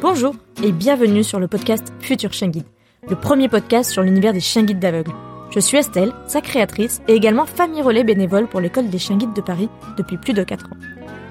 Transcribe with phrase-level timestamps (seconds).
[0.00, 2.66] Bonjour et bienvenue sur le podcast Futur Chien Guide,
[3.08, 5.10] le premier podcast sur l'univers des chiens guides d'aveugles.
[5.50, 9.34] Je suis Estelle, sa créatrice et également famille relais bénévole pour l'école des chiens guides
[9.34, 10.76] de Paris depuis plus de 4 ans.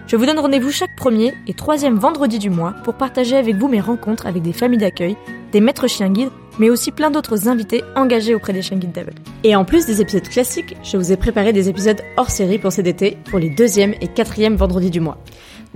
[0.08, 3.70] Je vous donne rendez-vous chaque premier et troisième vendredi du mois pour partager avec vous
[3.70, 5.16] mes rencontres avec des familles d'accueil,
[5.54, 9.22] des maîtres chiens guides, mais aussi plein d'autres invités engagés auprès des chiens guides d'aveugles.
[9.46, 12.74] Et en plus des épisodes classiques, je vous ai préparé des épisodes hors série pour
[12.74, 15.20] cet été, pour les deuxième et quatrième vendredis du mois.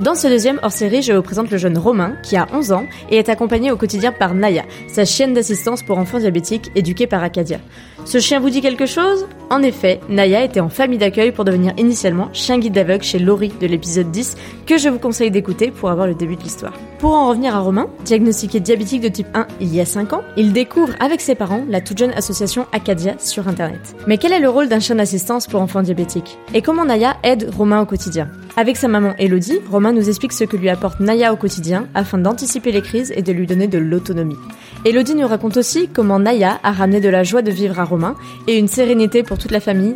[0.02, 3.18] Dans ce deuxième hors-série, je vous présente le jeune Romain, qui a 11 ans et
[3.18, 7.60] est accompagné au quotidien par Naya, sa chienne d'assistance pour enfants diabétiques éduquée par Acadia.
[8.04, 9.28] Ce chien vous dit quelque chose?
[9.52, 13.54] En effet, Naya était en famille d'accueil pour devenir initialement chien guide d'aveugle chez Laurie
[13.62, 16.74] de l'épisode 10, que je vous conseille d'écouter pour avoir le début de l'histoire.
[16.98, 20.24] Pour en revenir à Romain, diagnostiqué diabétique de type 1 il y a 5 ans,
[20.36, 23.96] il découvre avec ses parents la toute jeune association Acadia sur Internet.
[24.08, 26.40] Mais quel est le rôle d'un chien d'assistance pour enfants diabétiques?
[26.56, 28.30] Et comment Naya aide Romain au quotidien?
[28.58, 32.18] Avec sa maman Elodie, Romain nous explique ce que lui apporte Naya au quotidien afin
[32.18, 34.38] d'anticiper les crises et de lui donner de l'autonomie.
[34.86, 38.16] Elodie nous raconte aussi comment Naya a ramené de la joie de vivre à Romain
[38.48, 39.96] et une sérénité pour toute la famille.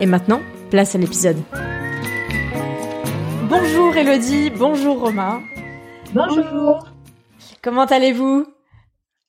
[0.00, 1.38] Et maintenant, place à l'épisode.
[3.48, 5.40] Bonjour Elodie, bonjour Romain.
[6.12, 6.88] Bonjour.
[7.62, 8.46] Comment allez-vous?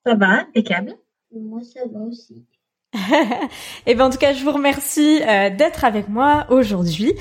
[0.06, 0.96] Ça va, impeccable.
[1.34, 2.46] Moi, ça va aussi.
[3.86, 7.14] et ben en tout cas, je vous remercie euh, d'être avec moi aujourd'hui.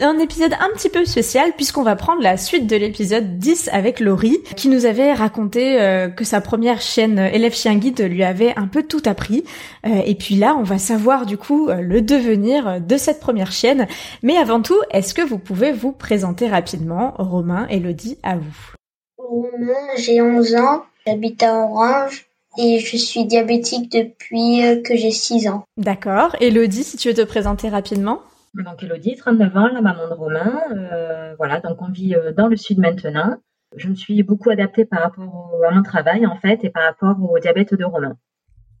[0.00, 4.00] Un épisode un petit peu spécial puisqu'on va prendre la suite de l'épisode 10 avec
[4.00, 8.24] Laurie qui nous avait raconté euh, que sa première chienne euh, élève chien guide lui
[8.24, 9.44] avait un peu tout appris.
[9.84, 13.86] et puis là, on va savoir du coup le devenir de cette première chienne.
[14.22, 18.74] Mais avant tout, est-ce que vous pouvez vous présenter rapidement, Romain, Elodie, à vous?
[19.18, 22.26] Romain, j'ai 11 ans, j'habite à Orange
[22.58, 25.64] et je suis diabétique depuis euh, que j'ai 6 ans.
[25.76, 26.34] D'accord.
[26.40, 28.20] Elodie, si tu veux te présenter rapidement
[28.54, 30.60] Donc Elodie, 39 ans, la maman de Romain.
[30.72, 33.36] Euh, voilà, donc on vit euh, dans le sud maintenant.
[33.76, 37.16] Je me suis beaucoup adaptée par rapport à mon travail en fait et par rapport
[37.22, 38.16] au diabète de Romain.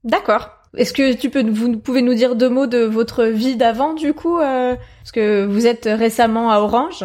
[0.02, 0.50] D'accord.
[0.76, 4.14] Est-ce que tu peux, vous pouvez nous dire deux mots de votre vie d'avant du
[4.14, 7.04] coup Parce que vous êtes récemment à Orange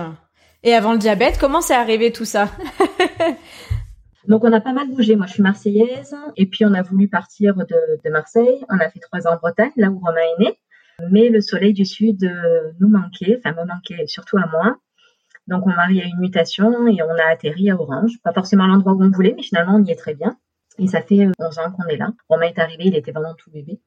[0.66, 2.50] et avant le diabète, comment c'est arrivé tout ça?
[4.28, 5.16] Donc on a pas mal bougé.
[5.16, 8.66] Moi je suis marseillaise et puis on a voulu partir de, Marseille.
[8.70, 10.60] On a fait trois ans en Bretagne, là où Romain est né.
[11.10, 14.78] Mais le soleil du sud euh, nous manquait, enfin me manquait surtout à moi.
[15.48, 18.14] Donc mon mari a eu une mutation et on a atterri à Orange.
[18.24, 20.38] Pas forcément l'endroit où on voulait, mais finalement on y est très bien.
[20.80, 22.12] Et ça fait 11 euh, ans qu'on est là.
[22.30, 23.80] Romain est arrivé, il était vraiment tout bébé.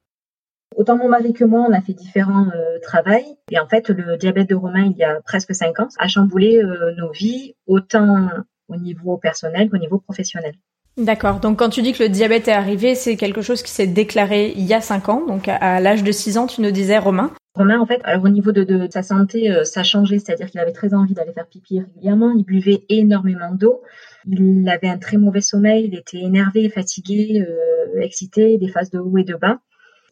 [0.75, 3.35] Autant mon mari que moi, on a fait différents euh, travails.
[3.51, 6.61] Et en fait, le diabète de Romain, il y a presque cinq ans, a chamboulé
[6.97, 8.29] nos vies, autant
[8.69, 10.53] au niveau personnel qu'au niveau professionnel.
[10.97, 11.39] D'accord.
[11.39, 14.53] Donc quand tu dis que le diabète est arrivé, c'est quelque chose qui s'est déclaré
[14.55, 15.25] il y a 5 ans.
[15.25, 17.31] Donc à l'âge de 6 ans, tu nous disais Romain.
[17.55, 20.71] Romain, en fait, alors au niveau de, sa santé, euh, ça changé, c'est-à-dire qu'il avait
[20.71, 23.81] très envie d'aller faire pipi régulièrement, il buvait énormément d'eau,
[24.27, 28.99] il avait un très mauvais sommeil, il était énervé, fatigué, euh, excité, des phases de
[28.99, 29.59] haut et de bas.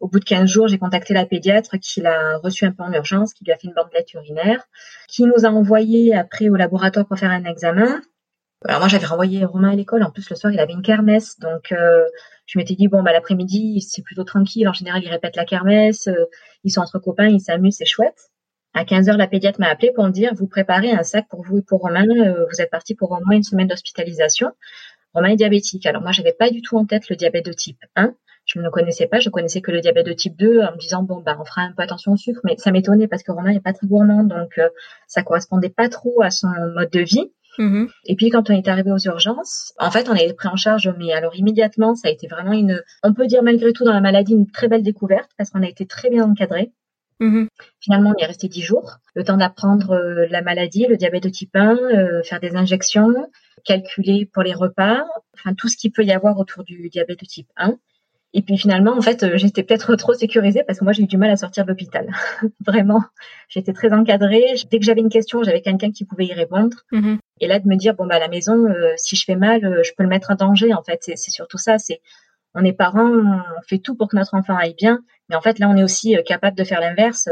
[0.02, 2.92] Au bout de 15 jours, j'ai contacté la pédiatre qui l'a reçu un peu en
[2.92, 4.68] urgence, qui lui a fait une bandelette urinaire,
[5.08, 8.02] qui nous a envoyé après au laboratoire pour faire un examen.
[8.66, 11.38] Alors moi j'avais renvoyé Romain à l'école, en plus le soir il avait une kermesse,
[11.40, 12.04] donc euh,
[12.48, 16.08] je m'étais dit bon bah l'après-midi c'est plutôt tranquille, en général ils répètent la kermesse,
[16.08, 16.26] euh,
[16.64, 18.32] ils sont entre copains, ils s'amusent, c'est chouette.
[18.74, 21.44] À 15 heures la pédiatre m'a appelé pour me dire vous préparez un sac pour
[21.44, 24.52] vous et pour Romain, euh, vous êtes parti pour au moins une semaine d'hospitalisation.
[25.14, 25.86] Romain est diabétique.
[25.86, 28.16] Alors moi j'avais pas du tout en tête le diabète de type 1.
[28.46, 30.78] Je ne le connaissais pas, je connaissais que le diabète de type 2 en me
[30.78, 33.32] disant bon bah on fera un peu attention au sucre, mais ça m'étonnait parce que
[33.32, 34.60] Romain n'est pas très gourmand donc
[35.06, 37.32] ça correspondait pas trop à son mode de vie.
[37.58, 37.90] Mm-hmm.
[38.06, 40.56] Et puis quand on est arrivé aux urgences, en fait, on a été pris en
[40.56, 43.94] charge, mais alors immédiatement, ça a été vraiment une, on peut dire malgré tout dans
[43.94, 46.72] la maladie, une très belle découverte parce qu'on a été très bien encadré.
[47.20, 47.48] Mm-hmm.
[47.80, 51.24] Finalement, on y est resté dix jours, le temps d'apprendre euh, la maladie, le diabète
[51.24, 53.14] de type 1, euh, faire des injections,
[53.66, 55.04] calculer pour les repas,
[55.34, 57.76] enfin tout ce qu'il peut y avoir autour du diabète de type 1.
[58.34, 61.08] Et puis finalement, en fait, euh, j'étais peut-être trop sécurisée parce que moi, j'ai eu
[61.08, 62.12] du mal à sortir de l'hôpital.
[62.66, 63.04] Vraiment,
[63.50, 64.54] j'étais très encadrée.
[64.70, 66.78] Dès que j'avais une question, j'avais quelqu'un qui pouvait y répondre.
[66.92, 67.18] Mm-hmm.
[67.40, 69.64] Et là, de me dire, bon, bah, à la maison, euh, si je fais mal,
[69.66, 70.74] euh, je peux le mettre en danger.
[70.74, 71.78] En fait, c'est surtout ça.
[71.78, 72.02] C'est,
[72.56, 75.00] on est parents, on fait tout pour que notre enfant aille bien.
[75.30, 77.30] Mais en fait, là, on est aussi capable de faire l'inverse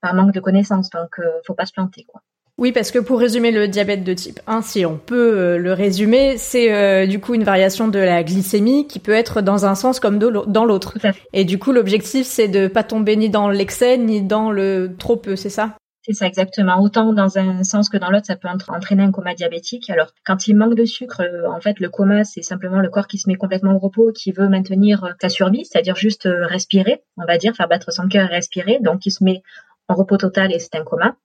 [0.00, 0.90] par manque de connaissances.
[0.90, 2.20] Donc, faut pas se planter, quoi.
[2.56, 5.72] Oui, parce que pour résumer le diabète de type 1, si on peut euh, le
[5.72, 9.74] résumer, c'est euh, du coup une variation de la glycémie qui peut être dans un
[9.74, 10.96] sens comme dans l'autre.
[11.32, 15.16] Et du coup, l'objectif, c'est de pas tomber ni dans l'excès ni dans le trop
[15.16, 15.74] peu, c'est ça?
[16.04, 16.80] C'est ça exactement.
[16.80, 19.90] Autant dans un sens que dans l'autre, ça peut entraîner un coma diabétique.
[19.90, 23.06] Alors, quand il manque de sucre, euh, en fait, le coma, c'est simplement le corps
[23.06, 27.24] qui se met complètement au repos, qui veut maintenir sa survie, c'est-à-dire juste respirer, on
[27.24, 28.78] va dire, faire battre son cœur et respirer.
[28.80, 29.42] Donc, il se met
[29.88, 31.16] en repos total et c'est un coma.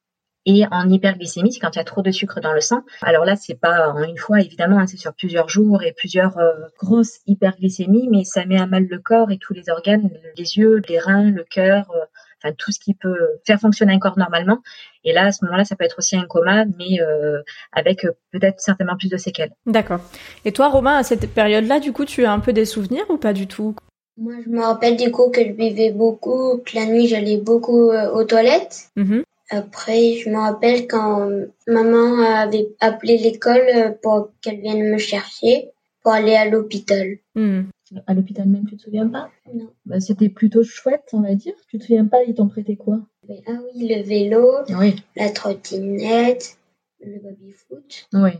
[0.45, 2.83] Et en hyperglycémie, c'est quand il y a trop de sucre dans le sang.
[3.01, 6.37] Alors là, c'est pas en une fois, évidemment, hein, c'est sur plusieurs jours et plusieurs
[6.37, 10.57] euh, grosses hyperglycémies, mais ça met à mal le corps et tous les organes, les
[10.57, 12.05] yeux, les reins, le cœur, euh,
[12.41, 14.59] enfin tout ce qui peut faire fonctionner un corps normalement.
[15.03, 17.41] Et là, à ce moment-là, ça peut être aussi un coma, mais euh,
[17.71, 19.51] avec peut-être certainement plus de séquelles.
[19.65, 19.99] D'accord.
[20.45, 23.17] Et toi, Romain, à cette période-là, du coup, tu as un peu des souvenirs ou
[23.17, 23.75] pas du tout?
[24.17, 27.91] Moi, je me rappelle du coup que je buvais beaucoup, que la nuit, j'allais beaucoup
[27.91, 28.89] aux toilettes.
[28.95, 29.23] Mhm.
[29.51, 31.27] Après, je me rappelle quand
[31.67, 35.71] maman avait appelé l'école pour qu'elle vienne me chercher
[36.03, 37.17] pour aller à l'hôpital.
[37.35, 37.63] Hmm.
[38.07, 39.29] À l'hôpital même, tu te souviens pas?
[39.53, 39.69] Non.
[39.85, 41.53] bah, C'était plutôt chouette, on va dire.
[41.69, 42.99] Tu te souviens pas, ils t'ont prêté quoi?
[43.47, 44.47] Ah oui, le vélo,
[44.77, 44.95] Oui.
[45.15, 46.57] la trottinette,
[47.03, 48.07] le baby-foot.
[48.13, 48.31] Oui.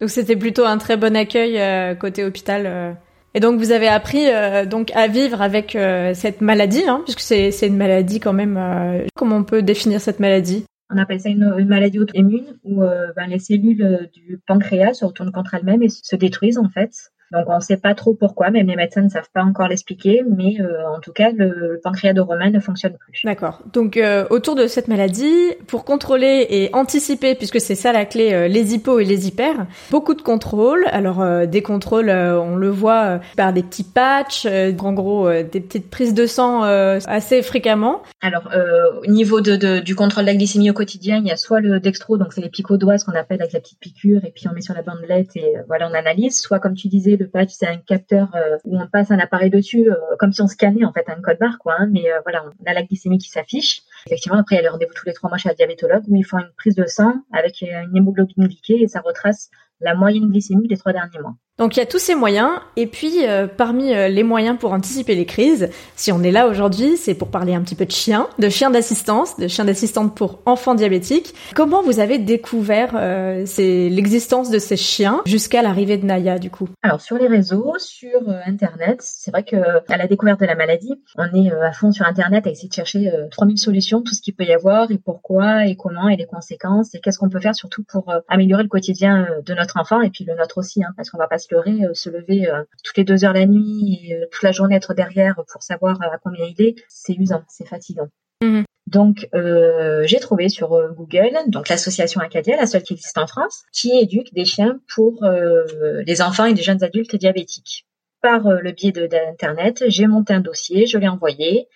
[0.00, 2.66] Donc c'était plutôt un très bon accueil euh, côté hôpital.
[2.66, 2.92] euh.
[3.34, 7.20] Et donc vous avez appris euh, donc à vivre avec euh, cette maladie, hein, puisque
[7.20, 8.56] c'est c'est une maladie quand même.
[8.56, 10.64] euh, Comment on peut définir cette maladie?
[10.90, 15.04] On appelle ça une, une maladie auto-immune où euh, ben, les cellules du pancréas se
[15.04, 17.10] retournent contre elles-mêmes et se détruisent en fait.
[17.32, 20.22] Donc on ne sait pas trop pourquoi, même les médecins ne savent pas encore l'expliquer,
[20.28, 23.22] mais euh, en tout cas le, le pancréas de Romain ne fonctionne plus.
[23.24, 23.62] D'accord.
[23.72, 28.32] Donc euh, autour de cette maladie, pour contrôler et anticiper, puisque c'est ça la clé,
[28.32, 30.84] euh, les hypos et les hyper, beaucoup de contrôles.
[30.92, 34.92] Alors euh, des contrôles, euh, on le voit euh, par des petits patchs, euh, en
[34.92, 38.02] gros euh, des petites prises de sang euh, assez fréquemment.
[38.22, 41.32] Alors euh, au niveau de, de- du contrôle de la glycémie au quotidien, il y
[41.32, 44.24] a soit le dextro, donc c'est les doigt, ce qu'on appelle avec la petite piqûre,
[44.24, 46.40] et puis on met sur la bandelette et voilà on analyse.
[46.40, 49.50] Soit comme tu disais, le patch c'est un capteur euh, où on passe un appareil
[49.50, 51.74] dessus, euh, comme si on scannait en fait un code barre quoi.
[51.78, 53.82] hein, mais euh, voilà, on a la glycémie qui s'affiche.
[54.06, 56.16] Effectivement, après il y a le rendez-vous tous les trois mois chez la diabétologue où
[56.16, 60.30] ils font une prise de sang avec une hémoglobine glyquée et ça retrace la moyenne
[60.30, 61.34] glycémique des trois derniers mois.
[61.58, 64.74] Donc il y a tous ces moyens, et puis euh, parmi euh, les moyens pour
[64.74, 67.92] anticiper les crises, si on est là aujourd'hui, c'est pour parler un petit peu de
[67.92, 71.34] chiens, de chiens d'assistance, de chiens d'assistante pour enfants diabétiques.
[71.54, 76.68] Comment vous avez découvert euh, l'existence de ces chiens jusqu'à l'arrivée de Naya du coup?
[76.82, 79.56] Alors sur les réseaux, sur internet, c'est vrai que
[79.90, 82.74] à la découverte de la maladie, on est à fond sur internet à essayer de
[82.74, 86.16] chercher euh, 3000 solutions, tout ce qu'il peut y avoir et pourquoi et comment et
[86.16, 90.02] les conséquences et qu'est-ce qu'on peut faire surtout pour améliorer le quotidien de notre enfant
[90.02, 92.48] et puis le nôtre aussi hein, parce qu'on va pas se leurrer, euh, se lever
[92.48, 95.62] euh, toutes les deux heures la nuit et euh, toute la journée être derrière pour
[95.62, 98.08] savoir à combien il est, c'est usant, c'est fatigant.
[98.42, 98.64] Mhm.
[98.86, 103.26] Donc, euh, j'ai trouvé sur euh, Google donc l'association Acadia, la seule qui existe en
[103.26, 105.64] France, qui éduque des chiens pour euh,
[106.06, 107.86] les enfants et les jeunes adultes diabétiques.
[108.22, 111.68] Par le biais de- d'internet, j'ai monté un dossier, je l'ai envoyé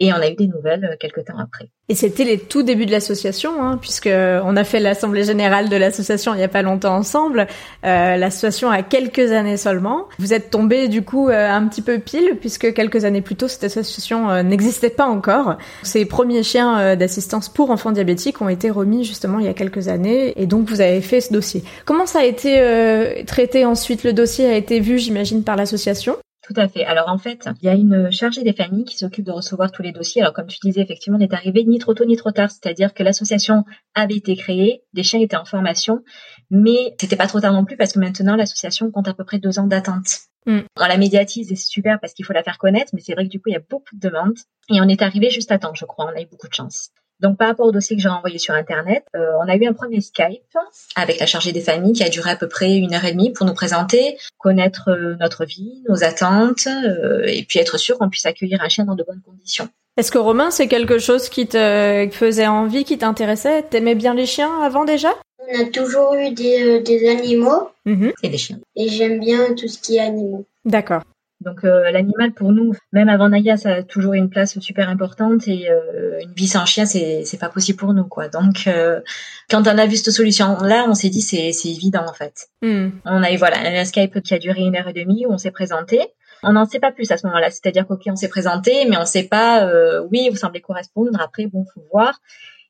[0.00, 1.70] et on a eu des nouvelles euh, quelques temps après.
[1.90, 5.76] Et c'était les tout débuts de l'association, hein, puisque on a fait l'assemblée générale de
[5.76, 7.46] l'association il y a pas longtemps ensemble.
[7.84, 10.06] Euh, l'association a quelques années seulement.
[10.18, 13.48] Vous êtes tombé du coup euh, un petit peu pile, puisque quelques années plus tôt
[13.48, 15.56] cette association euh, n'existait pas encore.
[15.82, 19.88] Ces premiers chiens d'assistance pour enfants diabétiques ont été remis justement il y a quelques
[19.88, 21.64] années, et donc vous avez fait ce dossier.
[21.86, 24.04] Comment ça a été traité ensuite?
[24.04, 26.16] Le dossier a été vu, j'imagine, par l'association?
[26.48, 26.82] Tout à fait.
[26.86, 29.82] Alors en fait, il y a une chargée des familles qui s'occupe de recevoir tous
[29.82, 30.22] les dossiers.
[30.22, 32.94] Alors comme tu disais, effectivement, on est arrivé ni trop tôt ni trop tard, c'est-à-dire
[32.94, 33.64] que l'association
[33.94, 36.02] avait été créée, des chiens étaient en formation,
[36.50, 39.38] mais c'était pas trop tard non plus parce que maintenant l'association compte à peu près
[39.38, 40.08] deux ans d'attente.
[40.46, 40.60] Mm.
[40.80, 43.24] On la médiatise et c'est super parce qu'il faut la faire connaître, mais c'est vrai
[43.24, 44.38] que du coup il y a beaucoup de demandes
[44.70, 46.06] et on est arrivé juste à temps, je crois.
[46.06, 46.92] On a eu beaucoup de chance.
[47.20, 49.72] Donc par rapport au dossier que j'ai envoyé sur internet, euh, on a eu un
[49.72, 50.56] premier Skype
[50.96, 53.32] avec la chargée des familles qui a duré à peu près une heure et demie
[53.32, 58.08] pour nous présenter, connaître euh, notre vie, nos attentes, euh, et puis être sûr qu'on
[58.08, 59.68] puisse accueillir un chien dans de bonnes conditions.
[59.96, 63.62] Est-ce que Romain, c'est quelque chose qui te faisait envie, qui t'intéressait?
[63.64, 65.12] T'aimais bien les chiens avant déjà?
[65.50, 68.12] On a toujours eu des, euh, des animaux Mhm.
[68.22, 68.58] Et des chiens.
[68.76, 70.44] et j'aime bien tout ce qui est animaux.
[70.66, 71.02] D'accord.
[71.40, 75.46] Donc euh, l'animal pour nous, même avant Naya, ça a toujours une place super importante
[75.46, 78.28] et euh, une vie sans chien, c'est c'est pas possible pour nous quoi.
[78.28, 79.00] Donc euh,
[79.48, 82.48] quand on a vu cette solution là, on s'est dit c'est c'est évident en fait.
[82.62, 82.88] Hmm.
[83.04, 85.38] On a eu voilà un Skype qui a duré une heure et demie où on
[85.38, 86.00] s'est présenté.
[86.42, 89.04] On n'en sait pas plus à ce moment-là, c'est-à-dire qu'ok on s'est présenté, mais on
[89.04, 89.64] sait pas.
[89.64, 91.20] euh, oui, vous semblez correspondre.
[91.20, 92.20] Après, bon, faut voir.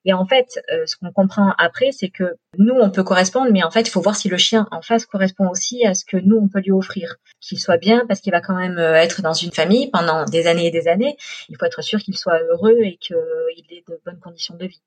[0.05, 3.62] Et en fait, euh, ce qu'on comprend après, c'est que nous, on peut correspondre, mais
[3.62, 6.17] en fait, il faut voir si le chien en face correspond aussi à ce que
[6.17, 7.17] nous, on peut lui offrir.
[7.40, 10.47] Qu'il soit bien, parce qu'il va quand même euh, être dans une famille pendant des
[10.47, 11.17] années et des années.
[11.49, 14.83] Il faut être sûr qu'il soit heureux et qu'il ait de bonnes conditions de vie.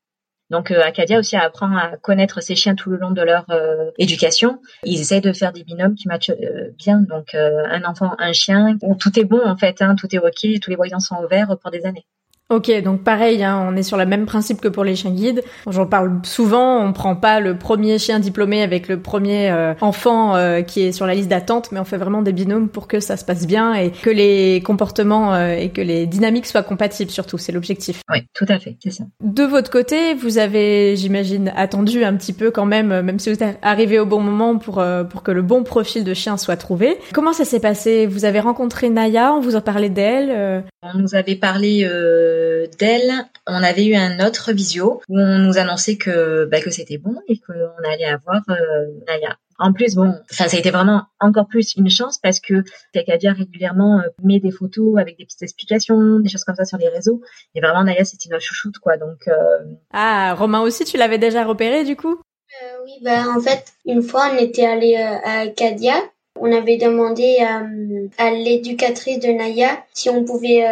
[0.51, 3.89] Donc euh, Acadia aussi apprend à connaître ses chiens tout le long de leur euh,
[3.97, 4.61] éducation.
[4.83, 6.99] Ils essayent de faire des binômes qui matchent euh, bien.
[6.99, 10.19] Donc euh, un enfant, un chien, où tout est bon en fait, hein, tout est
[10.19, 12.05] ok, tous les voyants sont ouverts pour des années.
[12.51, 15.41] Ok, donc pareil, hein, on est sur le même principe que pour les chiens guides.
[15.69, 20.35] J'en parle souvent, on prend pas le premier chien diplômé avec le premier euh, enfant
[20.35, 22.99] euh, qui est sur la liste d'attente, mais on fait vraiment des binômes pour que
[22.99, 27.09] ça se passe bien et que les comportements euh, et que les dynamiques soient compatibles
[27.09, 28.01] surtout, c'est l'objectif.
[28.11, 29.05] Oui, tout à fait, c'est ça.
[29.23, 33.41] De votre côté, vous avez, j'imagine, attendu un petit peu quand même, même si vous
[33.41, 36.97] êtes arrivé au bon moment pour, pour que le bon profil de chien soit trouvé.
[37.13, 38.07] Comment ça s'est passé?
[38.07, 41.87] Vous avez rencontré Naya, on vous a parlé d'elle On nous avait parlé
[42.79, 43.11] d'elle,
[43.47, 47.15] on avait eu un autre visio où on nous annonçait que bah, que c'était bon
[47.27, 49.37] et qu'on allait avoir euh, Naya.
[49.59, 53.31] En plus, bon, ça, ça a été vraiment encore plus une chance parce que Kadia
[53.31, 56.89] régulièrement euh, met des photos avec des petites explications, des choses comme ça sur les
[56.89, 57.21] réseaux.
[57.53, 58.97] Et vraiment, Naya, c'était notre chouchoute, quoi.
[58.97, 59.27] Donc.
[59.27, 59.59] Euh,
[59.93, 62.19] ah, Romain aussi, tu l'avais déjà repéré, du coup?
[62.83, 65.93] Oui, bah en fait, une fois, on était allé à Acadia.
[66.39, 67.37] On avait demandé
[68.17, 70.65] à l'éducatrice de Naya si on pouvait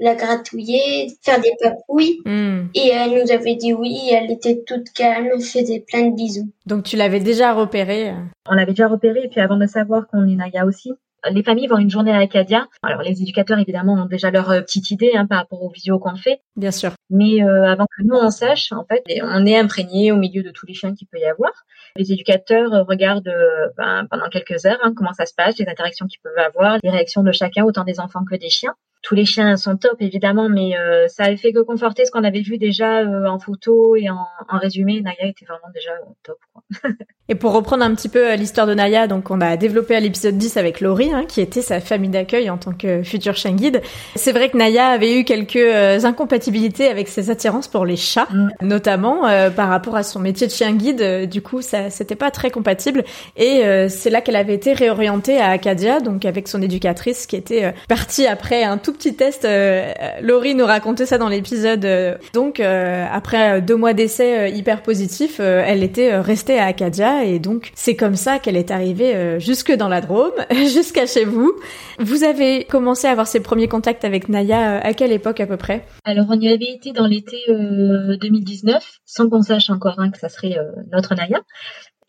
[0.00, 2.20] la gratouiller, faire des papouilles.
[2.24, 2.68] Hmm.
[2.74, 6.50] Et elle nous avait dit oui, elle était toute calme, elle faisait plein de bisous.
[6.66, 8.14] Donc tu l'avais déjà repéré
[8.48, 10.92] On l'avait déjà repéré, et puis avant de savoir qu'on est Naya aussi,
[11.30, 12.66] les familles vont une journée à Acadia.
[12.82, 15.98] Alors les éducateurs évidemment ont déjà leur euh, petite idée hein, par rapport aux visio
[15.98, 16.40] qu'on fait.
[16.56, 16.92] Bien sûr.
[17.10, 20.50] Mais euh, avant que nous on sache, en fait, on est imprégné au milieu de
[20.50, 21.52] tous les chiens qu'il peut y avoir.
[21.96, 23.32] Les éducateurs euh, regardent
[23.76, 26.90] ben, pendant quelques heures hein, comment ça se passe, les interactions qu'ils peuvent avoir, les
[26.90, 30.48] réactions de chacun, autant des enfants que des chiens tous les chiens sont top évidemment,
[30.48, 33.96] mais euh, ça avait fait que conforter ce qu'on avait vu déjà euh, en photo
[33.96, 35.00] et en, en, résumé.
[35.00, 35.92] Naya était vraiment déjà
[36.22, 36.36] top.
[36.52, 36.90] Quoi.
[37.28, 40.00] et pour reprendre un petit peu euh, l'histoire de Naya, donc on a développé à
[40.00, 43.52] l'épisode 10 avec Laurie, hein, qui était sa famille d'accueil en tant que futur chien
[43.52, 43.80] guide.
[44.16, 48.50] C'est vrai que Naya avait eu quelques incompatibilités avec ses attirances pour les chats, mm.
[48.60, 49.22] notamment
[49.56, 51.28] par rapport à son métier de chien guide.
[51.28, 53.04] du coup, ça c'était pas très compatible
[53.36, 57.74] et c'est là qu'elle avait été réorientée à Acadia, donc avec son éducatrice qui était
[57.88, 59.44] partie après un tout petit test.
[59.44, 59.92] Euh,
[60.22, 61.84] Laurie nous racontait ça dans l'épisode.
[61.84, 67.38] Euh, donc euh, après deux mois d'essai hyper positifs, elle était restée à Acadia et
[67.38, 71.52] donc c'est comme ça qu'elle est arrivée jusque dans la Drôme, jusqu'à chez vous.
[71.98, 75.56] Vous avez commencé à avoir ses premiers contacts avec Naya à quelle époque à peu
[75.56, 75.84] près?
[76.04, 80.28] Alors on y avait été dans l'été 2019, sans qu'on sache encore hein, que ça
[80.28, 80.56] serait
[80.92, 81.40] notre Naya.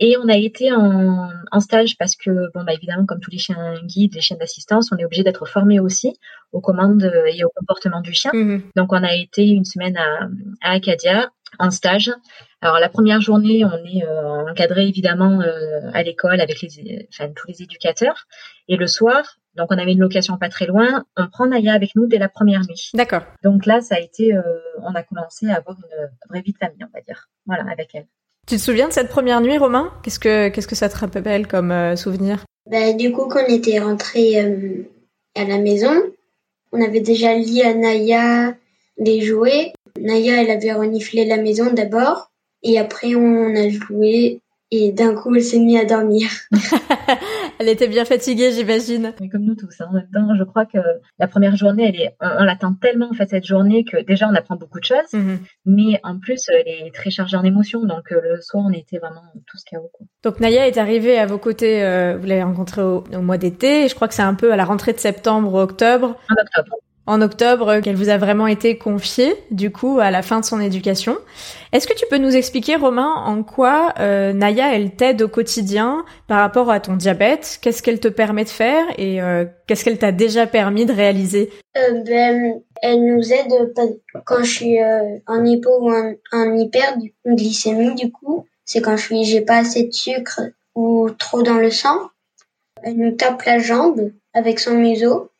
[0.03, 3.37] Et on a été en, en stage parce que, bon, bah, évidemment, comme tous les
[3.37, 6.17] chiens guides, les chiens d'assistance, on est obligé d'être formé aussi
[6.51, 8.31] aux commandes et au comportement du chien.
[8.33, 8.63] Mhm.
[8.75, 10.27] Donc, on a été une semaine à,
[10.61, 11.29] à Acadia
[11.59, 12.11] en stage.
[12.61, 17.31] Alors la première journée, on est euh, encadré évidemment euh, à l'école avec les, enfin,
[17.35, 18.25] tous les éducateurs.
[18.67, 21.95] Et le soir, donc on avait une location pas très loin, on prend Naya avec
[21.95, 22.89] nous dès la première nuit.
[22.93, 23.23] D'accord.
[23.43, 24.41] Donc là, ça a été, euh,
[24.81, 27.27] on a commencé à avoir une vraie vie de famille, on va dire.
[27.45, 28.05] Voilà, avec elle.
[28.47, 29.91] Tu te souviens de cette première nuit, Romain?
[30.03, 32.43] Qu'est-ce que qu'est-ce que ça te rappelle comme euh, souvenir?
[32.69, 34.83] Bah, Du coup, quand on était rentré euh,
[35.35, 35.93] à la maison,
[36.71, 38.55] on avait déjà lié à Naya
[38.97, 39.73] les jouets.
[39.99, 42.31] Naya, elle avait reniflé la maison d'abord,
[42.63, 44.39] et après on a joué
[44.71, 46.29] et d'un coup elle s'est mise à dormir.
[47.61, 49.13] elle était bien fatiguée, j'imagine.
[49.31, 49.87] Comme nous tous, hein.
[49.89, 50.79] en même temps, je crois que
[51.19, 54.33] la première journée, elle est, on, l'attend tellement en fait cette journée que déjà on
[54.33, 55.39] apprend beaucoup de choses, mhm.
[55.65, 58.97] mais en plus elle est très chargée en émotions, donc euh, le soir on était
[58.97, 59.91] vraiment tous chaos.
[60.23, 63.87] Donc Naya est arrivée à vos côtés, euh, vous l'avez rencontrée au, au, mois d'été,
[63.87, 66.15] je crois que c'est un peu à la rentrée de septembre ou octobre.
[66.29, 66.77] En octobre
[67.07, 70.59] en octobre qu'elle vous a vraiment été confiée, du coup, à la fin de son
[70.61, 71.17] éducation.
[71.71, 76.05] Est-ce que tu peux nous expliquer, Romain, en quoi euh, Naya, elle t'aide au quotidien
[76.27, 77.59] par rapport à ton diabète?
[77.61, 81.49] Qu'est-ce qu'elle te permet de faire et euh, qu'est-ce qu'elle t'a déjà permis de réaliser?
[81.75, 83.73] Euh, ben, Elle nous aide
[84.25, 84.77] quand je suis
[85.27, 88.45] en hypo ou en, hyper glycémie, du coup.
[88.63, 90.41] C'est quand je suis, j'ai pas assez de sucre
[90.75, 91.97] ou trop dans le sang.
[92.83, 95.30] Elle nous tape la jambe avec son museau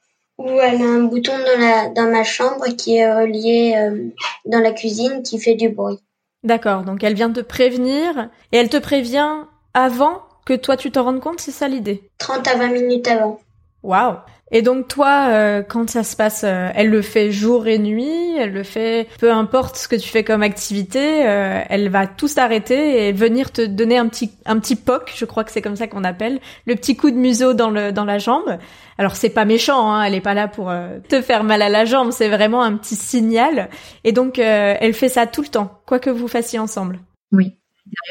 [0.46, 4.10] où elle a un bouton dans, la, dans ma chambre qui est relié euh,
[4.46, 6.00] dans la cuisine qui fait du bruit.
[6.44, 9.44] D'accord, donc elle vient te prévenir et elle te prévient
[9.74, 12.10] avant que toi tu t'en rendes compte, c'est ça l'idée?
[12.18, 13.40] 30 à 20 minutes avant.
[13.84, 14.18] Waouh
[14.54, 18.36] et donc toi, euh, quand ça se passe, euh, elle le fait jour et nuit,
[18.38, 22.28] elle le fait peu importe ce que tu fais comme activité, euh, elle va tout
[22.28, 25.78] s'arrêter et venir te donner un petit un petit poc, je crois que c'est comme
[25.78, 28.58] ça qu'on appelle, le petit coup de museau dans le dans la jambe.
[28.98, 30.72] Alors c'est pas méchant, hein, elle est pas là pour
[31.08, 33.70] te faire mal à la jambe, c'est vraiment un petit signal.
[34.04, 37.00] Et donc elle fait ça tout le temps, quoi que vous fassiez ensemble.
[37.32, 37.58] Oui,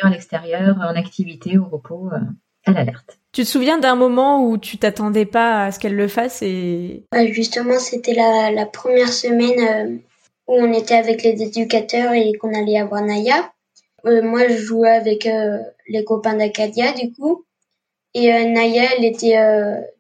[0.02, 2.10] à l'extérieur, en activité, au repos,
[2.64, 3.19] à l'alerte.
[3.32, 7.06] Tu te souviens d'un moment où tu t'attendais pas à ce qu'elle le fasse et
[7.28, 9.96] justement c'était la, la, première semaine euh,
[10.48, 13.52] où on était avec les éducateurs et qu'on allait avoir Naya.
[14.06, 15.58] Euh, moi je jouais avec euh,
[15.88, 17.44] les copains d'Acadia du coup
[18.14, 19.36] et Naya elle était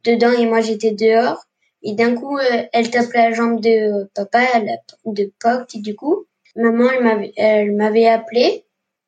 [0.04, 1.44] dedans et moi j'étais dehors
[1.82, 4.44] Et d'un coup, euh, elle tape la jambe de papa,
[5.06, 6.26] de Poc, du coup.
[6.56, 8.64] Maman, elle m'avait, elle m'avait appelé.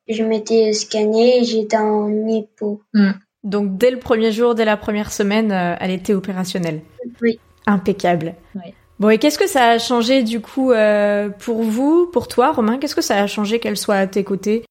[0.09, 2.83] Je m'étais scannée et j'étais en hypo.
[2.93, 3.13] Hmm.
[3.45, 6.81] Donc, dès le premier jour, dès la première semaine, euh, elle était opérationnelle.
[7.21, 7.41] Oui.
[7.67, 8.35] Impeccable.
[8.55, 8.75] Oui.
[8.99, 12.79] Bon, et qu'est-ce que ça a changé du coup euh, pour vous, pour toi, Romain?
[12.79, 14.65] Qu'est-ce que ça a changé qu'elle soit à tes côtés?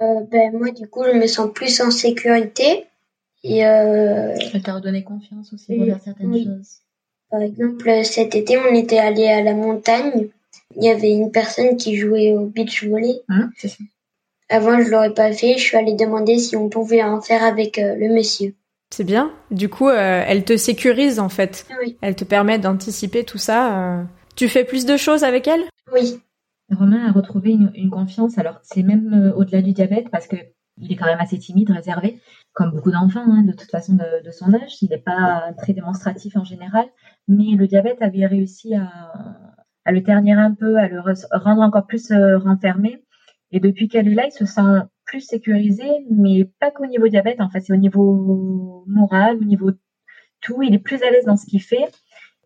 [0.00, 2.84] Euh, Ben moi, du coup, je me sens plus en sécurité
[3.44, 3.66] et.
[3.66, 4.34] Euh...
[4.54, 6.44] Elle t'a redonné confiance aussi pour faire certaines oui.
[6.44, 6.78] choses.
[7.30, 10.28] Par exemple, cet été, on était allé à la montagne.
[10.76, 13.20] Il y avait une personne qui jouait au beach volley.
[13.28, 13.84] Hein, c'est ça.
[14.48, 15.54] Avant, je l'aurais pas fait.
[15.58, 18.54] Je suis allée demander si on pouvait en faire avec euh, le monsieur.
[18.92, 19.32] C'est bien.
[19.50, 21.66] Du coup, euh, elle te sécurise en fait.
[21.82, 21.98] Oui.
[22.00, 23.98] Elle te permet d'anticiper tout ça.
[23.98, 24.04] euh.
[24.36, 25.62] Tu fais plus de choses avec elle?
[25.92, 26.20] Oui.
[26.70, 28.38] Romain a retrouvé une, une confiance.
[28.38, 30.36] Alors, c'est même euh, au-delà du diabète parce que
[30.78, 32.20] il est quand même assez timide, réservé,
[32.52, 34.82] comme beaucoup d'enfants, hein, de toute façon, de, de son âge.
[34.82, 36.84] Il n'est pas très démonstratif en général.
[37.28, 38.92] Mais le diabète avait réussi à,
[39.86, 43.02] à le ternir un peu, à le re- rendre encore plus euh, renfermé.
[43.52, 47.40] Et depuis qu'elle est là, il se sent plus sécurisé, mais pas qu'au niveau diabète,
[47.40, 49.70] en fait, c'est au niveau moral, au niveau
[50.40, 50.62] tout.
[50.62, 51.86] Il est plus à l'aise dans ce qu'il fait.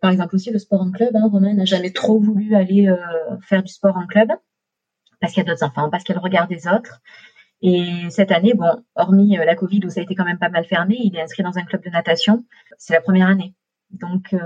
[0.00, 1.14] Par exemple aussi le sport en club.
[1.14, 2.96] Hein, Romain n'a jamais trop voulu aller euh,
[3.42, 4.30] faire du sport en club
[5.20, 7.00] parce qu'il y a d'autres enfants, parce qu'elle regarde des autres.
[7.62, 10.48] Et cette année, bon, hormis euh, la Covid où ça a été quand même pas
[10.48, 12.44] mal fermé, il est inscrit dans un club de natation.
[12.78, 13.54] C'est la première année.
[13.90, 14.40] Donc euh,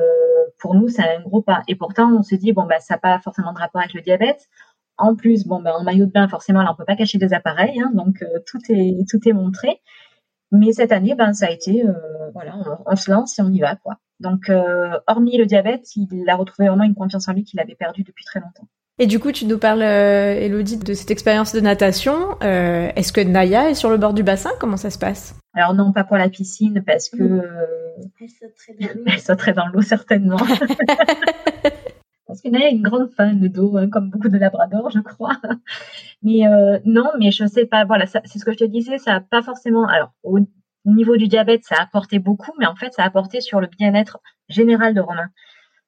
[0.59, 1.63] pour nous, c'est un gros pas.
[1.69, 4.01] Et pourtant, on se dit bon bah ça n'a pas forcément de rapport avec le
[4.01, 4.49] diabète.
[4.97, 7.33] En plus, bon bah en maillot de bain, forcément, là on peut pas cacher des
[7.35, 9.81] appareils, hein, donc euh, tout est tout est montré.
[10.53, 11.93] Mais cette année, ben ça a été euh,
[12.33, 13.97] voilà, on, on se lance et on y va quoi.
[14.21, 17.75] Donc euh, hormis le diabète, il a retrouvé vraiment une confiance en lui qu'il avait
[17.75, 18.69] perdue depuis très longtemps.
[19.01, 22.15] Et du coup, tu nous parles, euh, Elodie, de cette expérience de natation.
[22.45, 24.51] Euh, Est-ce que Naya est sur le bord du bassin?
[24.61, 25.35] Comment ça se passe?
[25.53, 27.43] Alors non, pas pour la piscine parce que euh,
[28.21, 29.03] Elle sauterait dans l'eau.
[29.07, 30.37] elle sauterait dans l'eau certainement.
[32.35, 35.37] Parce que Naya est une grande fan d'eau, hein, comme beaucoup de labradors, je crois.
[36.25, 37.85] Mais euh, non, mais je sais pas.
[37.85, 38.99] Voilà, c'est ce que je te disais.
[38.99, 39.87] Ça a pas forcément.
[39.87, 40.41] Alors, au
[40.85, 43.69] niveau du diabète, ça a apporté beaucoup, mais en fait, ça a apporté sur le
[43.69, 45.29] bien-être général de Romain,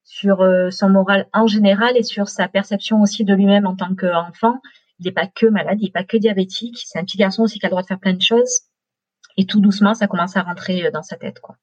[0.04, 3.96] sur euh, son moral en général et sur sa perception aussi de lui-même en tant
[3.96, 4.60] qu'enfant.
[5.00, 6.78] Il n'est pas que malade, il n'est pas que diabétique.
[6.84, 8.60] C'est un petit garçon aussi qui a le droit de faire plein de choses.
[9.36, 11.56] Et tout doucement, ça commence à rentrer euh, dans sa tête, quoi.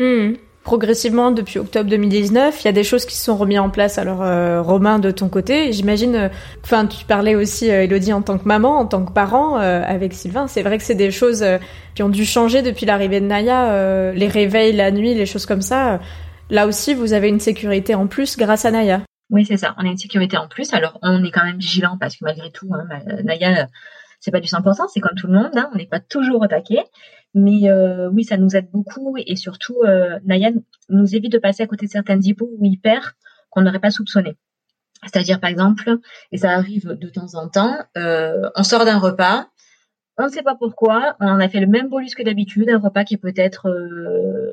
[0.00, 0.34] Hmm.
[0.66, 3.98] Progressivement, depuis octobre 2019, il y a des choses qui se sont remises en place.
[3.98, 6.28] Alors, euh, Romain, de ton côté, j'imagine, euh,
[6.64, 9.84] enfin, tu parlais aussi, euh, Elodie, en tant que maman, en tant que parent, euh,
[9.86, 10.48] avec Sylvain.
[10.48, 11.46] C'est vrai que c'est des choses
[11.94, 15.62] qui ont dû changer depuis l'arrivée de Naya, les réveils la nuit, les choses comme
[15.62, 16.00] ça.
[16.50, 19.02] Là aussi, vous avez une sécurité en plus grâce à Naya.
[19.30, 19.76] Oui, c'est ça.
[19.78, 20.74] On a une sécurité en plus.
[20.74, 22.88] Alors, on est quand même vigilant parce que malgré tout, hein,
[23.22, 23.68] Naya,
[24.18, 25.52] c'est pas du 100%, c'est comme tout le monde.
[25.54, 26.82] Hein, on n'est pas toujours au taquet.
[27.38, 30.52] Mais euh, oui, ça nous aide beaucoup et surtout, euh, Naya
[30.88, 33.12] nous évite de passer à côté de certaines hypos ou hyper
[33.50, 34.36] qu'on n'aurait pas soupçonné.
[35.02, 35.98] C'est-à-dire, par exemple,
[36.32, 39.50] et ça arrive de temps en temps, euh, on sort d'un repas,
[40.16, 43.04] on ne sait pas pourquoi, on a fait le même bolus que d'habitude, un repas
[43.04, 44.52] qui peut être euh,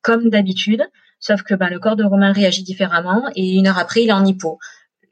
[0.00, 0.84] comme d'habitude,
[1.18, 4.12] sauf que ben, le corps de Romain réagit différemment et une heure après, il est
[4.12, 4.60] en hypo.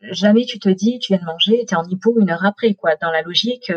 [0.02, 2.74] Jamais tu te dis, tu viens de manger, tu es en hypo une heure après,
[2.74, 2.94] quoi.
[2.94, 3.72] Dans la logique,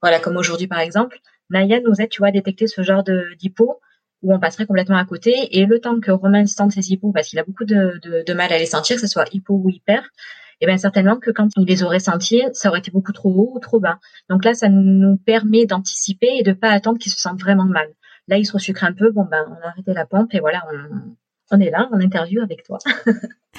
[0.00, 1.18] voilà, comme aujourd'hui par exemple,
[1.54, 3.02] Naya nous aide, tu vois, à détecter ce genre
[3.38, 3.80] d'hypo
[4.22, 7.28] où on passerait complètement à côté et le temps que Romain sente ses hypos, parce
[7.28, 10.02] qu'il a beaucoup de, mal à les sentir, que ce soit hypo ou hyper,
[10.60, 13.52] et bien certainement que quand il les aurait sentis, ça aurait été beaucoup trop haut
[13.54, 13.98] ou trop bas.
[14.30, 17.88] Donc là, ça nous permet d'anticiper et de pas attendre qu'il se sente vraiment mal.
[18.28, 20.62] Là, il se resucre un peu, bon ben, on a arrêté la pompe et voilà,
[20.72, 21.14] on,
[21.54, 22.78] on est là, en interview avec toi.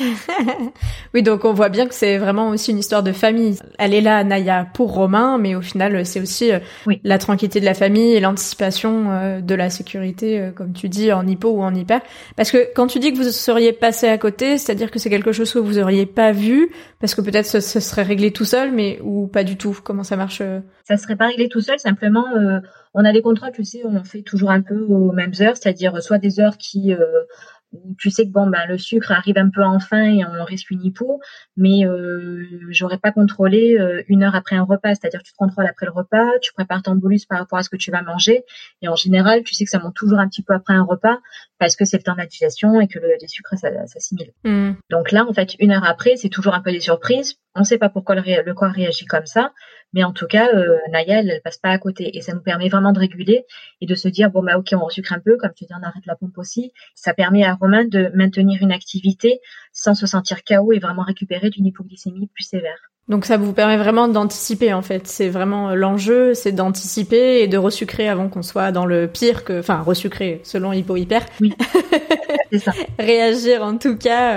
[1.14, 3.58] oui, donc on voit bien que c'est vraiment aussi une histoire de famille.
[3.80, 7.00] Elle est là, Naya, pour Romain, mais au final, c'est aussi euh, Oui.
[7.04, 11.12] la tranquillité de la famille et l'anticipation euh, de la sécurité, euh, comme tu dis,
[11.12, 12.02] en hypo ou en hyper.
[12.36, 15.32] Parce que quand tu dis que vous seriez passé à côté, c'est-à-dire que c'est quelque
[15.32, 18.72] chose que vous auriez pas vu, parce que peut-être ce, ce serait réglé tout seul,
[18.72, 19.78] mais ou pas du tout.
[19.84, 20.42] Comment ça marche
[20.88, 22.60] ça serait pas réglé tout seul, simplement euh,
[22.94, 26.02] on a des contrôles, tu sais, on fait toujours un peu aux mêmes heures, c'est-à-dire
[26.02, 27.24] soit des heures qui euh,
[27.72, 30.44] où tu sais que bon ben le sucre arrive un peu en fin et on
[30.44, 31.20] risque une hypo,
[31.58, 35.68] mais euh, j'aurais pas contrôlé euh, une heure après un repas, c'est-à-dire tu te contrôles
[35.68, 38.44] après le repas, tu prépares ton bolus par rapport à ce que tu vas manger,
[38.82, 41.20] et en général tu sais que ça monte toujours un petit peu après un repas
[41.60, 44.34] parce que c'est le temps de la digestion et que le, les sucres ça- s'assimilent.
[44.44, 44.74] Hmm.
[44.90, 47.36] Donc là, en fait, une heure après, c'est toujours un peu des surprises.
[47.56, 49.54] On ne sait pas pourquoi le, ré- le corps réagit comme ça,
[49.94, 52.42] mais en tout cas, euh, Naya, elle, elle passe pas à côté, et ça nous
[52.42, 53.46] permet vraiment de réguler
[53.82, 55.84] et de se dire bon bah ok, on resucre un peu, comme tu dis, on
[55.84, 56.72] arrête la pompe aussi.
[56.96, 59.40] Ça permet à Romain de maintenir une activité
[59.72, 62.78] sans se sentir KO et vraiment récupérer d'une hypoglycémie plus sévère.
[63.08, 65.06] Donc ça vous permet vraiment d'anticiper en fait.
[65.08, 69.44] C'est vraiment euh, l'enjeu, c'est d'anticiper et de resucrer avant qu'on soit dans le pire
[69.46, 71.24] que, enfin resucrer selon hypo hyper.
[71.40, 71.54] Oui.
[73.00, 74.34] réagir en tout cas.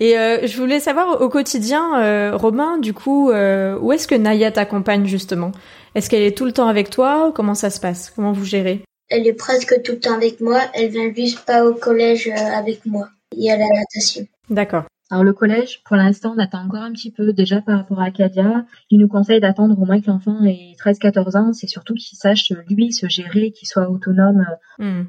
[0.00, 5.52] Et je voulais savoir au quotidien, Romain, du coup, où est-ce que Naya t'accompagne justement?
[5.94, 7.32] Est-ce qu'elle est tout le temps avec toi?
[7.34, 8.10] Comment ça se passe?
[8.10, 8.82] Comment vous gérez?
[9.10, 10.60] Elle est presque tout le temps avec moi.
[10.74, 14.26] Elle vient juste pas au collège avec moi et à la natation.
[14.48, 14.84] D'accord.
[15.10, 17.34] Alors le collège, pour l'instant, on attend encore un petit peu.
[17.34, 21.36] Déjà par rapport à Acadia, il nous conseille d'attendre au moins que l'enfant ait 13-14
[21.36, 21.52] ans.
[21.52, 24.46] C'est surtout qu'il sache, lui, se gérer, qu'il soit autonome.
[24.78, 25.02] Hmm.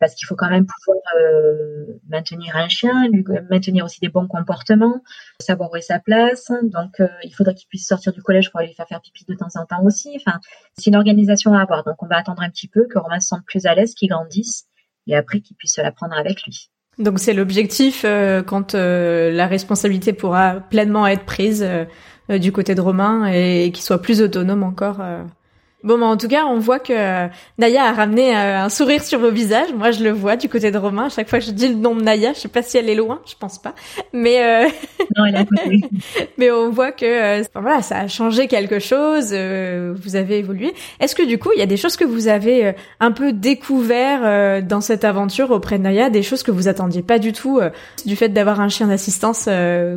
[0.00, 4.28] Parce qu'il faut quand même pouvoir euh, maintenir un chien, lui maintenir aussi des bons
[4.28, 5.02] comportements,
[5.40, 6.50] savoir où est sa place.
[6.62, 9.34] Donc euh, il faudrait qu'il puisse sortir du collège pour aller faire faire pipi de
[9.34, 10.16] temps en temps aussi.
[10.16, 10.38] Enfin,
[10.76, 11.84] c'est une organisation à avoir.
[11.84, 14.08] Donc on va attendre un petit peu que Romain se sente plus à l'aise, qu'il
[14.08, 14.66] grandisse,
[15.06, 16.70] et après qu'il puisse la prendre avec lui.
[16.98, 22.74] Donc c'est l'objectif euh, quand euh, la responsabilité pourra pleinement être prise euh, du côté
[22.74, 25.00] de Romain et, qu'il soit plus autonome encore
[25.84, 29.04] Bon, mais en tout cas, on voit que euh, Naya a ramené euh, un sourire
[29.04, 29.72] sur vos visages.
[29.72, 31.06] Moi, je le vois du côté de Romain.
[31.06, 32.90] À chaque fois que je dis le nom de Naya, je sais pas si elle
[32.90, 33.74] est loin, je pense pas.
[34.12, 34.68] Mais euh...
[35.16, 35.80] non, elle est à côté.
[36.38, 39.32] mais on voit que voilà, ça a changé quelque chose.
[39.32, 40.74] vous avez évolué.
[40.98, 44.62] Est-ce que du coup, il y a des choses que vous avez un peu découvert
[44.64, 47.60] dans cette aventure auprès de Naya, des choses que vous attendiez pas du tout
[48.04, 49.48] du fait d'avoir un chien d'assistance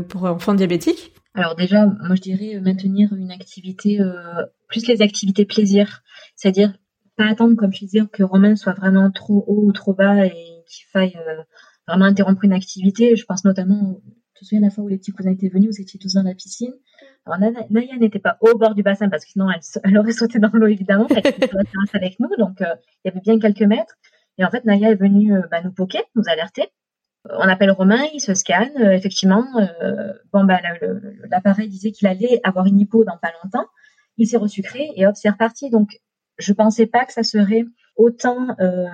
[0.09, 1.11] pour enfants diabétiques?
[1.33, 6.03] Alors déjà, moi je dirais maintenir une activité, euh, plus les activités plaisir,
[6.35, 6.73] c'est-à-dire
[7.15, 10.63] pas attendre, comme je disais, que Romain soit vraiment trop haut ou trop bas et
[10.67, 11.41] qu'il faille euh,
[11.87, 13.15] vraiment interrompre une activité.
[13.15, 14.01] Je pense notamment,
[14.35, 16.23] tu te souviens la fois où les petits cousins étaient venus, vous étiez tous dans
[16.23, 16.73] la piscine.
[17.25, 17.39] Alors
[17.69, 19.47] Naya n'était pas au bord du bassin parce que sinon
[19.83, 21.49] elle, aurait sauté dans l'eau évidemment, elle était
[21.93, 23.95] avec nous, donc euh, il y avait bien quelques mètres.
[24.37, 26.71] Et en fait, Naya est venue bah, nous poquer, nous alerter.
[27.29, 28.71] On appelle Romain, il se scanne.
[28.77, 30.59] Euh, effectivement, euh, bon bah
[31.29, 33.67] l'appareil disait qu'il allait avoir une hypo dans pas longtemps.
[34.17, 35.69] Il s'est resucré et hop, c'est reparti.
[35.69, 35.99] Donc,
[36.39, 38.87] je pensais pas que ça serait autant euh,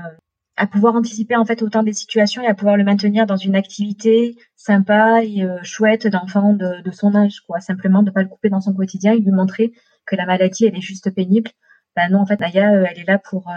[0.58, 3.56] à pouvoir anticiper en fait autant des situations et à pouvoir le maintenir dans une
[3.56, 7.60] activité sympa et chouette d'enfant de, son âge, quoi.
[7.62, 9.74] Simplement de pas le couper dans son quotidien et lui montrer
[10.06, 11.52] que la maladie elle est juste pénible.
[11.96, 13.50] Ben non, en fait, Aya, elle est là pour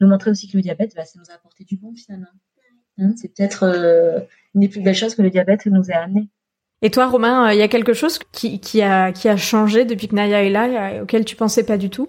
[0.00, 2.28] nous montrer aussi que le diabète, bah, ça nous a apporté du bon finalement.
[3.16, 4.20] C'est peut-être euh,
[4.54, 6.28] une des plus belles choses que le diabète nous a amené.
[6.82, 9.84] Et toi, Romain, euh, il y a quelque chose qui, qui, a, qui a changé
[9.84, 12.08] depuis que Naya est là, euh, auquel tu pensais pas du tout?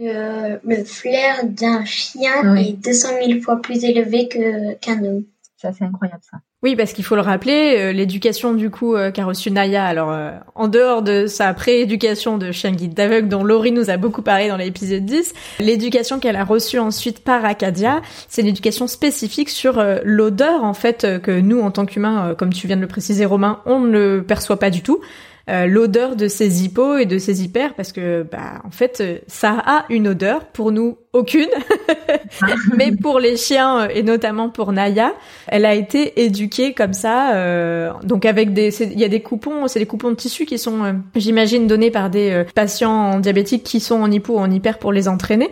[0.00, 5.24] Le, flair d'un chien est 200 000 fois plus élevé que qu'un homme.
[5.56, 6.38] Ça, c'est incroyable, ça.
[6.64, 10.12] Oui, parce qu'il faut le rappeler, euh, l'éducation du coup euh, qu'a reçue Naya, alors
[10.12, 14.22] euh, en dehors de sa prééducation de chien guide d'aveugle dont Laurie nous a beaucoup
[14.22, 19.50] parlé dans l'épisode 10, l'éducation qu'elle a reçue ensuite par Acadia, c'est une éducation spécifique
[19.50, 23.24] sur l'odeur en fait que nous en tant qu'humains, comme tu viens de le préciser
[23.24, 25.00] Romain, on ne le perçoit pas du tout.
[25.48, 29.18] Euh, l'odeur de ces hippos et de ces hyper parce que bah en fait euh,
[29.26, 31.48] ça a une odeur pour nous aucune.
[32.76, 35.12] Mais pour les chiens euh, et notamment pour Naya
[35.48, 39.80] elle a été éduquée comme ça donc avec des il y a des coupons c'est
[39.80, 44.10] des coupons de tissu qui sont j'imagine donnés par des patients diabétiques qui sont en
[44.10, 45.50] hypo ou en hyper pour les entraîner.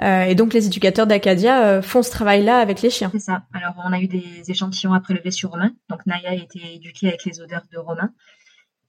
[0.00, 3.10] Et donc les éducateurs d'Acadia font ce travail là avec les chiens.
[3.12, 3.42] C'est ça.
[3.52, 5.72] Alors on a eu des échantillons à prélever sur Romain.
[5.90, 8.10] Donc Naya a été éduquée avec les odeurs de Romain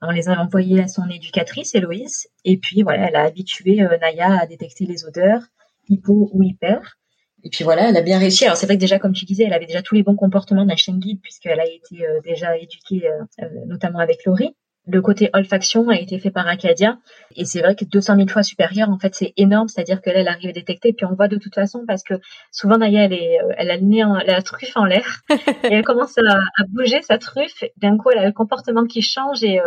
[0.08, 3.98] on les a envoyés à son éducatrice, Héloïse, et puis voilà, elle a habitué euh,
[4.00, 5.42] Naya à détecter les odeurs,
[5.90, 6.98] hypo ou hyper.
[7.44, 8.46] Et puis voilà, elle a bien réussi.
[8.46, 10.66] Alors c'est vrai que déjà, comme tu disais, elle avait déjà tous les bons comportements
[10.66, 14.56] d'un chien guide puisqu'elle a été euh, déjà éduquée, euh, notamment avec Laurie.
[14.86, 16.98] Le côté olfaction a été fait par Acadia
[17.36, 19.70] et c'est vrai que 200 000 fois supérieur, en fait, c'est énorme.
[19.70, 22.16] C'est-à-dire qu'elle elle arrive à détecter et puis on voit de toute façon parce que
[22.52, 25.86] souvent Naya, elle, est, elle a le nez, en, la truffe en l'air et elle
[25.86, 27.64] commence à, bouger sa truffe.
[27.78, 29.60] D'un coup, elle a le comportement qui change et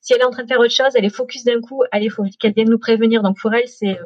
[0.00, 2.10] si elle est en train de faire autre chose, elle est focus d'un coup, il
[2.10, 3.22] faut qu'elle vienne nous prévenir.
[3.22, 3.98] Donc pour elle, c'est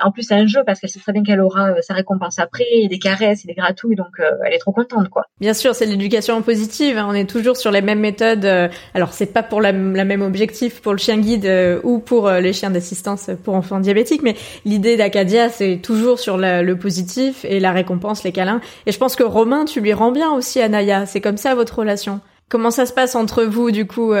[0.00, 2.64] en plus un jeu parce qu'elle sait très bien qu'elle aura euh, sa récompense après,
[2.88, 5.26] des caresses et des gratouilles, donc euh, elle est trop contente quoi.
[5.40, 6.96] Bien sûr, c'est l'éducation positive.
[6.96, 7.06] Hein.
[7.08, 8.44] On est toujours sur les mêmes méthodes.
[8.44, 11.50] Euh, alors c'est pas pour la, même objectif pour le chien guide
[11.82, 16.74] ou pour les chiens d'assistance pour enfants diabétiques, mais l'idée d'Acadia c'est toujours sur le
[16.74, 18.60] positif et la récompense, les câlins.
[18.86, 21.06] Et je pense que Romain, tu lui rends bien aussi à Naya.
[21.06, 22.20] C'est comme ça votre relation?
[22.48, 24.12] Comment ça se passe entre vous du coup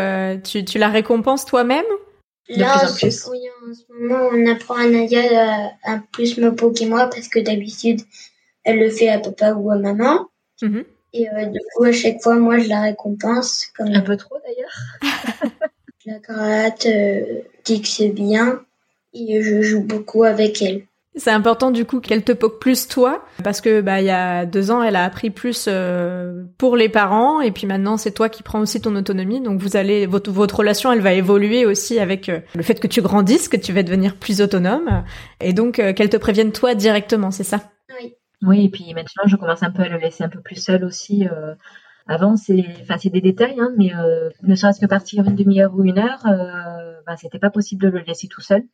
[0.44, 1.84] tu, tu la récompenses toi-même?
[2.48, 3.28] Là, en, plus.
[3.30, 7.38] Oui, en ce moment, on apprend à Nadia à, plus me poquer moi parce que
[7.38, 8.00] d'habitude,
[8.64, 10.28] elle le fait à papa ou à maman.
[10.60, 10.84] Mm-hmm.
[11.14, 13.66] Et euh, du coup, à chaque fois, moi, je la récompense.
[13.76, 15.62] Comme un peu trop d'ailleurs.
[16.04, 18.60] je la gratte, euh, dis que c'est bien.
[19.14, 20.86] Et je joue beaucoup avec elle.
[21.14, 24.46] C'est important du coup qu'elle te poque plus toi parce que bah il y a
[24.46, 28.30] deux ans elle a appris plus euh, pour les parents et puis maintenant c'est toi
[28.30, 31.98] qui prends aussi ton autonomie donc vous allez votre votre relation elle va évoluer aussi
[31.98, 35.04] avec euh, le fait que tu grandisses que tu vas devenir plus autonome
[35.40, 37.60] et donc euh, qu'elle te prévienne toi directement c'est ça?
[38.00, 38.14] Oui.
[38.40, 40.82] Oui et puis maintenant je commence un peu à le laisser un peu plus seul
[40.82, 41.26] aussi
[42.06, 45.72] Avant, c'est, enfin, c'est des détails, hein, mais euh, ne serait-ce que partir une demi-heure
[45.74, 48.64] ou une heure, euh, ben, c'était pas possible de le laisser tout seul.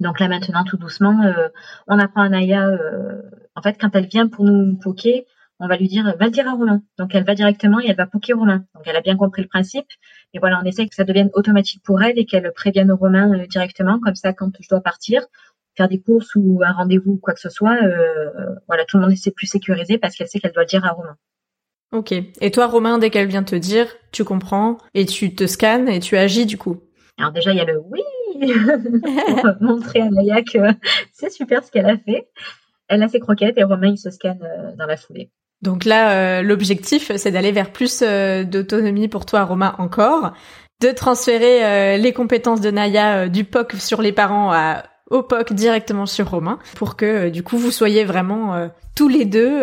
[0.00, 1.48] Donc là maintenant, tout doucement, euh,
[1.86, 2.66] on apprend à Naya.
[2.68, 3.22] Euh,
[3.54, 5.22] en fait, quand elle vient pour nous poker,
[5.60, 6.82] on va lui dire va le dire à Romain.
[6.98, 8.64] Donc elle va directement et elle va poker Romain.
[8.74, 9.88] Donc elle a bien compris le principe.
[10.34, 13.46] Et voilà, on essaie que ça devienne automatique pour elle et qu'elle prévienne Romain euh,
[13.46, 13.98] directement.
[13.98, 15.22] Comme ça, quand je dois partir,
[15.76, 18.30] faire des courses ou un rendez-vous ou quoi que ce soit, euh,
[18.68, 20.90] voilà, tout le monde est plus sécurisé parce qu'elle sait qu'elle doit le dire à
[20.90, 21.16] Romain.
[21.90, 22.12] Ok.
[22.12, 26.00] Et toi, Romain, dès qu'elle vient te dire, tu comprends et tu te scannes et
[26.00, 26.82] tu agis du coup?
[27.18, 28.02] Alors déjà, il y a le oui
[29.60, 30.58] montrer à Naya que
[31.12, 32.28] c'est super ce qu'elle a fait.
[32.88, 35.30] Elle a ses croquettes et Romain, il se scanne euh, dans la foulée.
[35.60, 40.32] Donc là, euh, l'objectif, c'est d'aller vers plus euh, d'autonomie pour toi, Romain, encore,
[40.80, 46.06] de transférer les compétences de Naya du POC sur les parents à, au POC directement
[46.06, 49.60] sur Romain, pour que du coup vous soyez vraiment tous les deux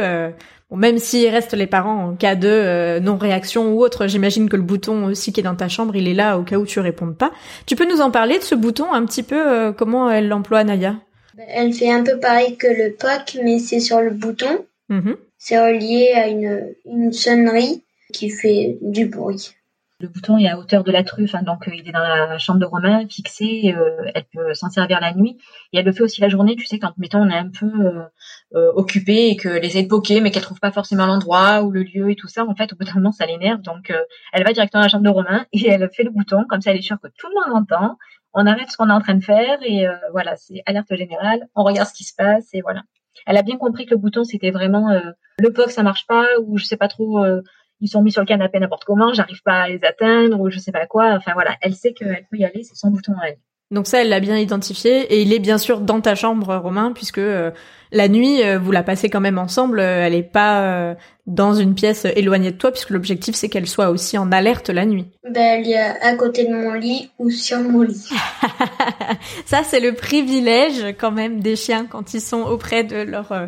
[0.70, 4.56] Bon, même s'il reste les parents en cas de euh, non-réaction ou autre, j'imagine que
[4.56, 6.80] le bouton aussi qui est dans ta chambre, il est là au cas où tu
[6.80, 7.32] répondes pas.
[7.66, 10.64] Tu peux nous en parler de ce bouton un petit peu euh, Comment elle l'emploie,
[10.64, 10.96] Naya?
[11.50, 14.66] Elle fait un peu pareil que le POC, mais c'est sur le bouton.
[14.90, 15.16] Mm-hmm.
[15.38, 19.56] C'est relié à une, une sonnerie qui fait du bruit.
[20.02, 22.38] Le bouton est à hauteur de la truffe, hein, donc euh, il est dans la
[22.38, 23.74] chambre de Romain, fixé.
[23.74, 25.38] Euh, elle peut s'en servir la nuit
[25.72, 26.58] et elle le fait aussi la journée.
[26.58, 27.72] Tu sais, quand mettons on est un peu
[28.56, 31.84] euh, occupé et que les aide poker, mais qu'elle trouve pas forcément l'endroit ou le
[31.84, 33.62] lieu et tout ça, en fait, au bout d'un moment, ça l'énerve.
[33.62, 33.94] Donc,
[34.34, 36.72] elle va directement dans la chambre de Romain et elle fait le bouton, comme ça,
[36.72, 37.98] elle est sûre que tout le monde entend.
[38.34, 41.48] On arrête ce qu'on est en train de faire et voilà, c'est alerte générale.
[41.56, 42.82] On regarde ce qui se passe et voilà.
[43.26, 44.90] Elle a bien compris que le bouton c'était vraiment
[45.40, 47.24] le POC ça marche pas ou je sais pas trop
[47.82, 50.60] ils sont mis sur le canapé n'importe comment, j'arrive pas à les atteindre ou je
[50.60, 51.14] sais pas quoi.
[51.14, 53.38] Enfin voilà, elle sait qu'elle peut y aller, c'est son bouton à elle.
[53.72, 56.92] Donc ça, elle l'a bien identifié et il est bien sûr dans ta chambre, Romain,
[56.94, 57.50] puisque euh,
[57.92, 59.80] la nuit, euh, vous la passez quand même ensemble.
[59.80, 60.96] Euh, elle est pas
[61.28, 64.86] dans une pièce éloignée de toi, puisque l'objectif c'est qu'elle soit aussi en alerte la
[64.86, 65.08] nuit.
[65.28, 68.10] Ben, elle est à côté de mon lit ou sur mon lit.
[69.46, 73.48] Ça, c'est le privilège quand même des chiens quand ils sont auprès de leurs euh,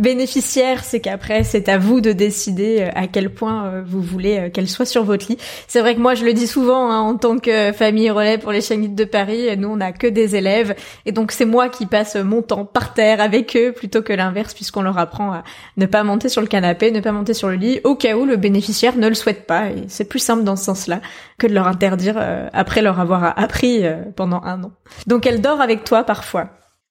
[0.00, 4.50] bénéficiaires, c'est qu'après, c'est à vous de décider euh, à quel point euh, vous voulez
[4.54, 5.36] qu'elle soit sur votre lit.
[5.66, 8.52] C'est vrai que moi, je le dis souvent hein, en tant que famille relais pour
[8.52, 10.74] les chiens de Paris, nous, on n'a que des élèves,
[11.04, 14.54] et donc c'est moi qui passe mon temps par terre avec eux plutôt que l'inverse,
[14.54, 15.44] puisqu'on leur apprend à
[15.76, 18.24] ne pas monter sur le canapé, ne pas monter sur le lit au cas où
[18.24, 19.68] le bénéficiaire ne le souhaite pas.
[19.88, 21.00] C'est plus simple dans ce sens-là
[21.38, 24.72] que de leur interdire euh, après leur avoir appris euh, pendant un an.
[25.06, 26.50] Donc elle dort avec toi parfois.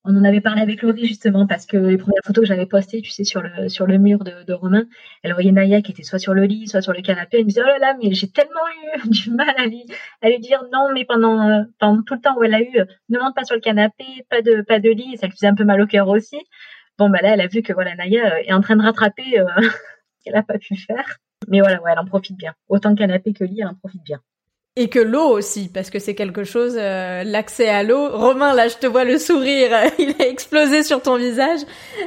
[0.09, 3.01] On en avait parlé avec Laurie justement parce que les premières photos que j'avais postées,
[3.01, 4.85] tu sais, sur le sur le mur de, de Romain,
[5.21, 7.39] elle voyait Naya qui était soit sur le lit, soit sur le canapé.
[7.39, 8.53] Elle me disait oh là là, mais j'ai tellement
[8.95, 9.83] eu du mal à lui
[10.21, 12.71] à lui dire non, mais pendant euh, pendant tout le temps où elle a eu,
[13.09, 15.55] ne monte pas sur le canapé, pas de pas de lit, ça lui faisait un
[15.55, 16.37] peu mal au cœur aussi.
[16.97, 19.23] Bon bah là, elle a vu que voilà Naya est en train de rattraper
[20.23, 21.17] qu'elle a pas pu faire.
[21.47, 22.53] Mais voilà, ouais, elle en profite bien.
[22.67, 24.19] Autant canapé que lit, elle en profite bien.
[24.79, 28.15] Et que l'eau aussi, parce que c'est quelque chose, euh, l'accès à l'eau.
[28.15, 31.61] Romain, là, je te vois le sourire, il a explosé sur ton visage,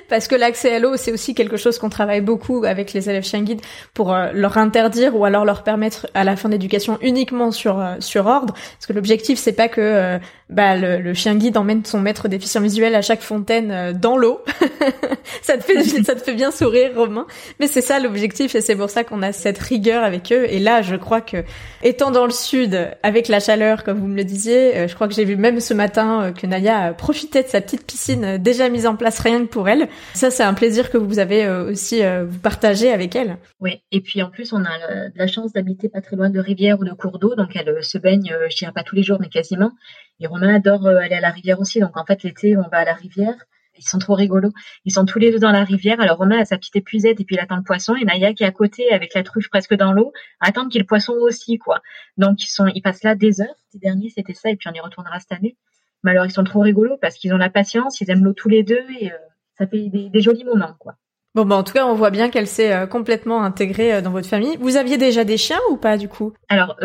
[0.09, 3.25] parce que l'accès à l'eau, c'est aussi quelque chose qu'on travaille beaucoup avec les élèves
[3.25, 3.61] chien guide
[3.93, 7.97] pour euh, leur interdire ou alors leur permettre à la fin d'éducation uniquement sur euh,
[7.99, 12.01] sur ordre, parce que l'objectif c'est pas que bah, le, le, chien guide emmène son
[12.01, 14.43] maître déficient visuel à chaque fontaine dans l'eau.
[15.43, 17.27] ça te fait ça te fait bien sourire, Romain.
[17.59, 20.47] Mais c'est ça l'objectif et c'est pour ça qu'on a cette rigueur avec eux.
[20.49, 21.39] Et là, je crois que
[21.83, 24.77] étant dans le sud avec la chaleur, comme vous me le disiez.
[24.77, 27.61] Euh, je crois que j'ai vu même ce matin euh, que Naya profitait de sa
[27.61, 29.89] petite piscine euh, déjà mise en place rien que pour elle.
[30.15, 33.37] Ça, c'est un plaisir que vous avez aussi vous partagé avec elle.
[33.61, 36.79] Oui, et puis en plus, on a la chance d'habiter pas très loin de rivières
[36.81, 39.29] ou de cours d'eau, donc elle se baigne, je dirais pas tous les jours, mais
[39.29, 39.73] quasiment.
[40.21, 42.85] Et Romain adore aller à la rivière aussi, donc en fait l'été, on va à
[42.85, 43.37] la rivière
[43.81, 44.53] ils sont trop rigolos.
[44.85, 46.01] Ils sont tous les deux dans la rivière.
[46.01, 47.95] Alors Romain a sa petite épuisette et puis il attend le poisson.
[47.97, 50.87] Et Naya qui est à côté avec la truffe presque dans l'eau, attend qu'il le
[50.87, 51.81] poisson aussi, quoi.
[52.17, 53.57] Donc ils sont, ils passent là des heures.
[53.73, 54.51] Ces derniers, c'était ça.
[54.51, 55.57] Et puis on y retournera cette année.
[56.05, 58.49] Mais alors ils sont trop rigolos parce qu'ils ont la patience, ils aiment l'eau tous
[58.49, 59.17] les deux et euh,
[59.59, 60.97] ça fait des, jolis moments, quoi.
[61.35, 64.11] Bon, bah, en tout cas, on voit bien qu'elle s'est euh, complètement intégrée euh, dans
[64.11, 64.57] votre famille.
[64.61, 66.33] Vous aviez déjà des chiens ou pas, du coup?
[66.49, 66.77] Alors,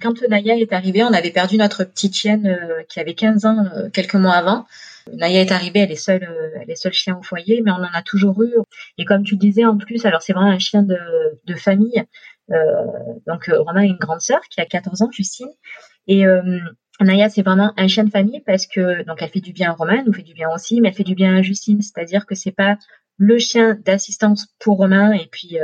[0.00, 2.56] quand Naya est arrivée, on avait perdu notre petite chienne
[2.88, 4.66] qui avait 15 ans quelques mois avant.
[5.12, 7.76] Naya est arrivée, elle est seule, euh, elle est seule chien au foyer, mais on
[7.76, 8.52] en a toujours eu.
[8.98, 10.98] Et comme tu disais en plus, alors c'est vraiment un chien de,
[11.44, 12.04] de famille.
[12.50, 12.56] Euh,
[13.26, 15.50] donc euh, Romain a une grande sœur qui a 14 ans, Justine,
[16.06, 16.24] et
[17.00, 19.74] Naya c'est vraiment un chien de famille parce que donc elle fait du bien à
[19.74, 22.34] Romain, nous fait du bien aussi, mais elle fait du bien à Justine, c'est-à-dire que
[22.34, 22.76] c'est pas
[23.22, 25.58] le chien d'assistance pour Romain et puis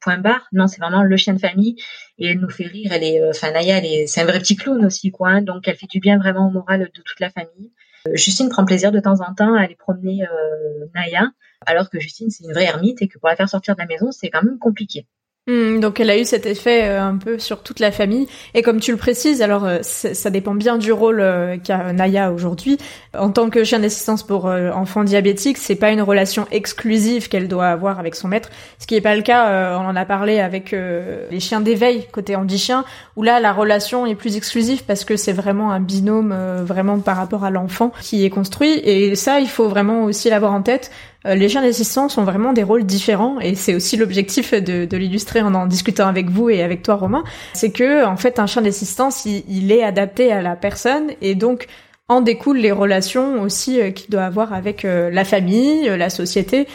[0.00, 0.46] point barre.
[0.52, 1.74] Non, c'est vraiment le chien de famille
[2.18, 2.92] et elle nous fait rire.
[2.92, 5.28] Elle est, enfin Naya, c'est un vrai petit clown aussi quoi.
[5.30, 5.42] Hein.
[5.42, 7.72] donc elle fait du bien vraiment au moral de toute la famille.
[8.14, 11.30] Justine prend plaisir de temps en temps à aller promener euh, Naya,
[11.66, 13.86] alors que Justine c'est une vraie ermite et que pour la faire sortir de la
[13.86, 15.08] maison c'est quand même compliqué.
[15.48, 18.28] Hmm, donc elle a eu cet effet euh, un peu sur toute la famille.
[18.52, 22.32] Et comme tu le précises, alors euh, ça dépend bien du rôle euh, qu'a Naya
[22.32, 22.76] aujourd'hui.
[23.18, 27.68] En tant que chien d'assistance pour enfants diabétiques, c'est pas une relation exclusive qu'elle doit
[27.68, 29.78] avoir avec son maître, ce qui est pas le cas.
[29.78, 32.84] on en a parlé avec les chiens d'éveil côté handi-chien,
[33.16, 37.16] où là la relation est plus exclusive parce que c'est vraiment un binôme vraiment par
[37.16, 38.78] rapport à l'enfant qui est construit.
[38.84, 40.90] Et ça, il faut vraiment aussi l'avoir en tête.
[41.26, 44.96] Euh, les chiens d'assistance ont vraiment des rôles différents et c'est aussi l'objectif de, de
[44.96, 48.46] l'illustrer en en discutant avec vous et avec toi Romain, c'est que en fait un
[48.46, 51.66] chien d'assistance il, est adapté à la personne et donc
[52.06, 56.68] en découlent les relations aussi euh, qu'il doit avoir avec euh, la famille, la société.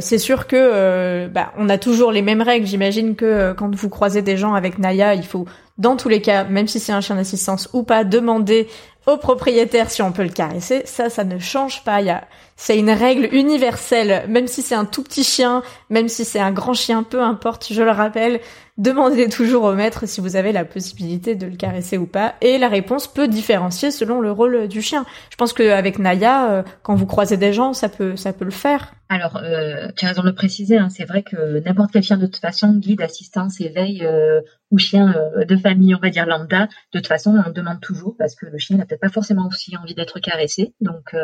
[0.00, 2.66] C'est sûr que bah, on a toujours les mêmes règles.
[2.66, 5.46] J'imagine que quand vous croisez des gens avec Naya, il faut
[5.78, 8.68] dans tous les cas, même si c'est un chien d'assistance ou pas, demander
[9.06, 10.82] au propriétaire si on peut le caresser.
[10.84, 12.02] Ça, ça ne change pas.
[12.02, 12.24] Il a,
[12.56, 14.24] c'est une règle universelle.
[14.28, 17.72] Même si c'est un tout petit chien, même si c'est un grand chien, peu importe,
[17.72, 18.40] je le rappelle,
[18.76, 22.34] demandez toujours au maître si vous avez la possibilité de le caresser ou pas.
[22.42, 25.06] Et la réponse peut différencier selon le rôle du chien.
[25.30, 28.50] Je pense qu'avec Naya, euh, quand vous croisez des gens, ça peut, ça peut le
[28.50, 28.92] faire.
[29.12, 30.78] Alors, euh, tu as raison de le préciser.
[30.78, 34.78] Hein, c'est vrai que n'importe quel chien de toute façon, guide, assistance, éveil euh, ou
[34.78, 38.36] chien euh, de famille, on va dire lambda, de toute façon, on demande toujours parce
[38.36, 40.74] que le chien n'a peut-être pas forcément aussi envie d'être caressé.
[40.80, 41.16] Donc,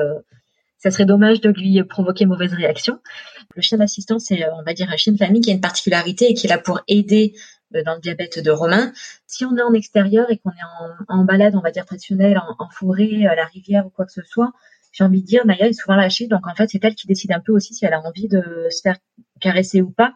[0.79, 2.99] ça serait dommage de lui provoquer mauvaise réaction.
[3.55, 6.29] Le chien d'assistance, c'est, on va dire, un chien de famille qui a une particularité
[6.29, 7.35] et qui est là pour aider
[7.71, 8.93] dans le diabète de Romain.
[9.29, 12.69] Si on est en extérieur et qu'on est en, balade, on va dire traditionnelle, en,
[12.69, 14.53] forêt, à la rivière ou quoi que ce soit,
[14.97, 16.27] j'ai envie de dire, Naya est souvent lâchée.
[16.27, 18.67] Donc en fait, c'est elle qui décide un peu aussi si elle a envie de
[18.71, 18.97] se faire
[19.41, 20.15] caresser ou pas.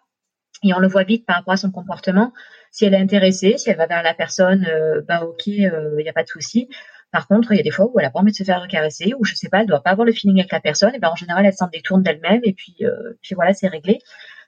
[0.63, 2.33] Et on le voit vite par rapport à son comportement.
[2.71, 6.03] Si elle est intéressée, si elle va vers la personne, euh, bah ok, il euh,
[6.03, 6.69] n'y a pas de souci.
[7.13, 8.67] Par contre, il y a des fois où elle a pas envie de se faire
[8.69, 10.95] caresser, ou je sais pas, elle doit pas avoir le feeling avec la personne.
[10.95, 12.77] Et ben en général, elle s'en détourne d'elle-même, et puis,
[13.21, 13.99] puis voilà, c'est réglé.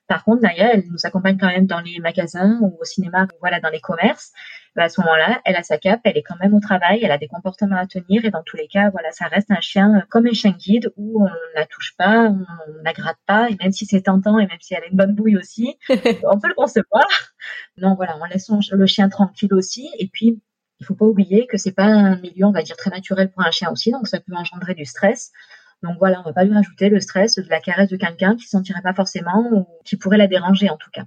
[0.08, 3.60] Par contre, Naya, elle nous accompagne quand même dans les magasins ou au cinéma, voilà,
[3.60, 4.32] dans les commerces.
[4.74, 7.10] Bah, à ce moment-là, elle a sa cape, elle est quand même au travail, elle
[7.10, 9.96] a des comportements à tenir et dans tous les cas, voilà, ça reste un chien
[9.96, 12.44] euh, comme un chien guide où on la touche pas, on
[12.82, 15.14] la gratte pas et même si c'est tentant et même si elle a une bonne
[15.14, 17.04] bouille aussi, on peut le concevoir.
[17.76, 20.40] Non, voilà, on laisse le chien tranquille aussi et puis
[20.80, 23.46] il faut pas oublier que c'est pas un milieu, on va dire, très naturel pour
[23.46, 25.32] un chien aussi, donc ça peut engendrer du stress.
[25.82, 28.46] Donc voilà, on va pas lui rajouter le stress de la caresse de quelqu'un qui
[28.46, 31.04] sentirait pas forcément ou qui pourrait la déranger en tout cas.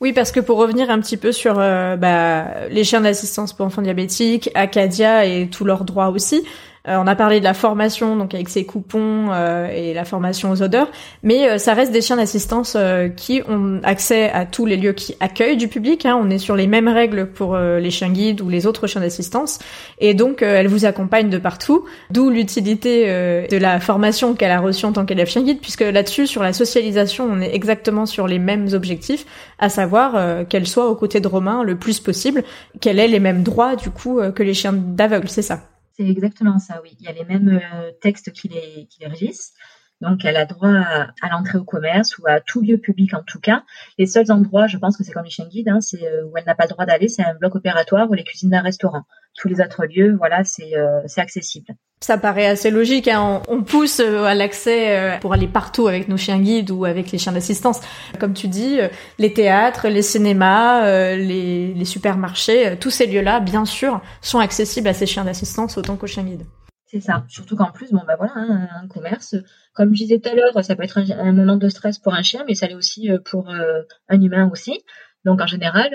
[0.00, 3.66] Oui, parce que pour revenir un petit peu sur euh, bah, les chiens d'assistance pour
[3.66, 6.44] enfants diabétiques, Acadia et tous leurs droits aussi,
[6.88, 10.50] euh, on a parlé de la formation, donc avec ses coupons euh, et la formation
[10.50, 10.90] aux odeurs,
[11.22, 12.76] mais euh, ça reste des chiens d'assistance
[13.16, 16.06] qui ont accès à tous les lieux qui accueillent du public.
[16.06, 16.18] Hein.
[16.20, 19.58] On est sur les mêmes règles pour les chiens guides ou les autres chiens d'assistance,
[19.98, 21.84] et donc elle vous accompagne de partout.
[22.10, 26.26] D'où l'utilité de la formation qu'elle a reçue en tant qu'élève chien guide, puisque là-dessus,
[26.26, 29.26] sur la socialisation, on est exactement sur les mêmes objectifs,
[29.58, 32.44] à savoir qu'elle soit aux côtés de Romain le plus possible,
[32.80, 35.60] qu'elle ait les mêmes droits du coup que les chiens d'aveugle, c'est ça.
[35.96, 36.94] C'est exactement ça, oui.
[37.00, 39.54] Il y a les mêmes euh, textes qui les, régissent.
[40.02, 43.40] Donc, elle a droit à, l'entrée au commerce ou à tout lieu public en tout
[43.40, 43.64] cas.
[43.96, 46.54] Les seuls endroits, je pense que c'est comme les guides, hein, euh, où elle n'a
[46.54, 49.04] pas le droit d'aller, c'est un bloc opératoire ou les cuisines d'un restaurant.
[49.36, 51.74] Tous les autres lieux, voilà, c'est euh, accessible.
[52.00, 53.08] Ça paraît assez logique.
[53.08, 53.42] Hein.
[53.48, 57.10] On, pousse euh, à l'accès euh, pour aller partout avec nos chiens guides ou avec
[57.12, 57.80] les chiens d'assistance.
[58.18, 58.78] Comme tu dis,
[59.18, 64.94] les théâtres, les cinémas, les, les supermarchés, tous ces lieux-là, bien sûr, sont accessibles à
[64.94, 66.46] ces chiens d'assistance autant qu'aux chiens guides.
[66.86, 67.24] C'est ça.
[67.28, 69.34] Surtout qu'en plus, bon bah voilà, hein, un commerce,
[69.74, 72.22] comme je disais tout à l'heure, ça peut être un, moment de stress pour un
[72.22, 74.80] chien, mais ça l'est aussi pour un humain aussi.
[75.24, 75.90] Donc en général,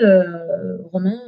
[0.92, 1.18] Romain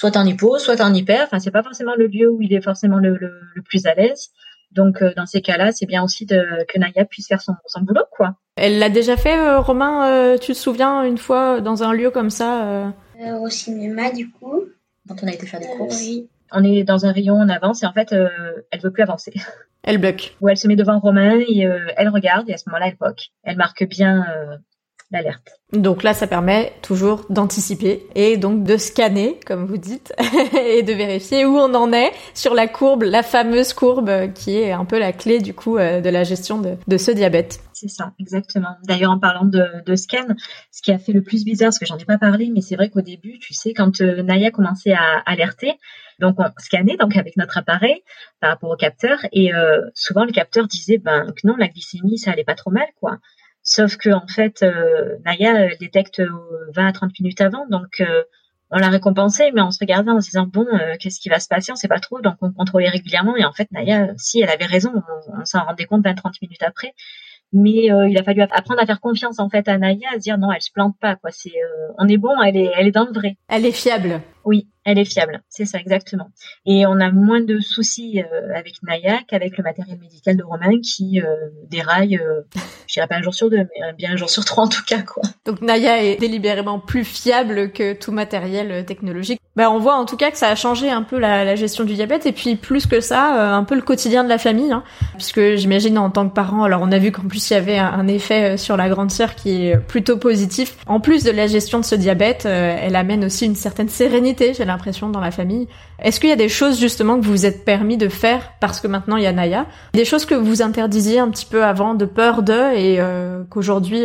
[0.00, 1.24] soit en hypo, soit en hyper.
[1.24, 3.18] Enfin, c'est pas forcément le lieu où il est forcément le,
[3.66, 4.30] plus à l'aise.
[4.72, 7.82] Donc, euh, dans ces cas-là, c'est bien aussi de, que Naya puisse faire son, son
[7.82, 8.36] boulot, quoi.
[8.56, 10.10] Elle l'a déjà fait, euh, Romain.
[10.10, 12.94] Euh, tu te souviens une fois dans un lieu comme ça
[13.40, 14.64] Au cinéma, du coup.
[15.06, 16.02] Quand on a été faire des courses.
[16.52, 19.34] On est dans un rayon, on avance et en fait, elle veut plus avancer.
[19.82, 20.36] Elle bloque.
[20.40, 23.30] Ou elle se met devant Romain et elle regarde et à ce moment-là, elle bloque.
[23.44, 24.24] Elle marque bien
[25.10, 25.60] l'alerte.
[25.72, 30.12] Donc là, ça permet toujours d'anticiper et donc de scanner, comme vous dites,
[30.66, 34.72] et de vérifier où on en est sur la courbe, la fameuse courbe qui est
[34.72, 37.60] un peu la clé du coup euh, de la gestion de, ce diabète.
[37.72, 38.76] C'est ça, exactement.
[38.84, 40.26] D'ailleurs, en parlant de, scan,
[40.70, 42.76] ce qui a fait le plus bizarre, parce que j'en ai pas parlé, mais c'est
[42.76, 45.72] vrai qu'au début, tu sais, quand euh, Naya commençait à alerter,
[46.18, 48.02] donc on scannait donc avec notre appareil
[48.40, 52.18] par rapport au capteur, et euh, souvent le capteur disait ben que non, la glycémie
[52.18, 53.18] ça allait pas trop mal, quoi.
[53.62, 56.22] Sauf que en fait, euh, Naya elle détecte
[56.74, 58.22] 20 à 30 minutes avant, donc euh,
[58.70, 61.40] on l'a récompensé, mais on se regardait en se disant bon, euh, qu'est-ce qui va
[61.40, 63.36] se passer On sait pas trop, donc on contrôlait régulièrement.
[63.36, 64.92] Et en fait, Naya, si elle avait raison,
[65.36, 66.94] on, s'en rendait compte 20-30 minutes après.
[67.52, 70.20] mais euh, il a fallu apprendre à faire confiance en fait à Naya, à se
[70.20, 71.30] dire non, elle se plante pas quoi.
[71.32, 73.36] C'est, euh, on est bon, elle est, elle est dans le vrai.
[73.48, 74.20] Elle est fiable.
[74.44, 76.30] Oui, elle est fiable, c'est ça exactement.
[76.66, 80.80] Et on a moins de soucis euh, avec Naya qu'avec le matériel médical de Romain
[80.80, 81.20] qui
[81.68, 82.18] déraille,
[82.86, 84.82] je dirais pas un jour sur deux, mais bien un jour sur trois en tout
[84.86, 85.22] cas quoi.
[85.44, 89.40] Donc Naya est délibérément plus fiable que tout matériel technologique.
[89.56, 91.84] Bah, on voit en tout cas que ça a changé un peu la, la gestion
[91.84, 94.82] du diabète et puis plus que ça, un peu le quotidien de la famille, hein,
[95.16, 97.78] puisque j'imagine en tant que parent, alors on a vu qu'en plus il y avait
[97.78, 100.76] un effet euh, sur la grande sœur qui est plutôt positif.
[100.86, 104.29] En plus de la gestion de ce diabète, euh, elle amène aussi une certaine sérénité,
[104.38, 105.68] j'ai l'impression, dans la famille.
[105.98, 108.80] Est-ce qu'il y a des choses justement que vous vous êtes permis de faire parce
[108.80, 109.66] que maintenant il y a Naya?
[109.92, 114.04] Des choses que vous interdisiez un petit peu avant de peur de et euh, qu'aujourd'hui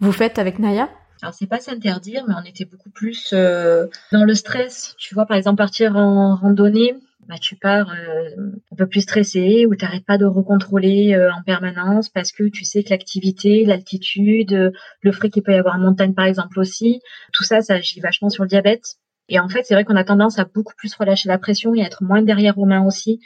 [0.00, 0.88] vous faites avec Naya?
[1.22, 4.94] Alors c'est pas s'interdire, mais on était beaucoup plus dans le stress.
[4.98, 6.94] Tu vois, par exemple, partir en randonnée,
[7.28, 8.30] bah, tu pars euh,
[8.72, 12.64] un peu plus stressé ou t'arrêtes pas de recontrôler euh, en permanence parce que tu
[12.64, 14.70] sais que l'activité, l'altitude, euh,
[15.02, 17.02] le frais qu'il peut y avoir en montagne par exemple aussi,
[17.34, 18.96] tout ça, ça agit vachement sur le diabète.
[19.28, 21.82] Et en fait, c'est vrai qu'on a tendance à beaucoup plus relâcher la pression et
[21.82, 23.20] à être moins derrière Romain aussi.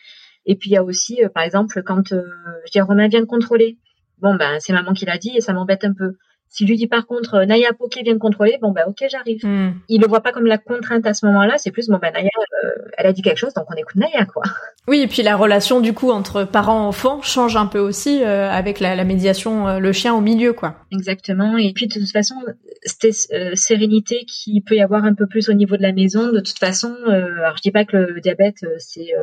[0.47, 3.79] Et puis il y a aussi, par exemple, quand je dis Romain vient de contrôler,
[4.19, 6.17] bon ben c'est maman qui l'a dit et ça m'embête un peu.
[6.53, 9.43] Si lui dit par contre euh, Naya Poké vient de contrôler, bon bah ok j'arrive.
[9.43, 9.73] Hmm.
[9.89, 12.29] Il le voit pas comme la contrainte à ce moment-là, c'est plus bon bah Naya
[12.65, 14.43] euh, elle a dit quelque chose donc on écoute Naya quoi.
[14.87, 18.51] Oui et puis la relation du coup entre parents enfants change un peu aussi euh,
[18.51, 20.77] avec la, la médiation le chien au milieu quoi.
[20.91, 22.35] Exactement et puis de toute façon
[22.83, 26.41] cette sérénité qui peut y avoir un peu plus au niveau de la maison de
[26.41, 29.15] toute façon alors je dis pas que le diabète c'est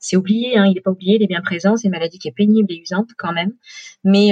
[0.00, 2.28] c'est oublié hein, il est pas oublié il est bien présent c'est une maladie qui
[2.28, 3.52] est pénible et usante quand même
[4.04, 4.30] mais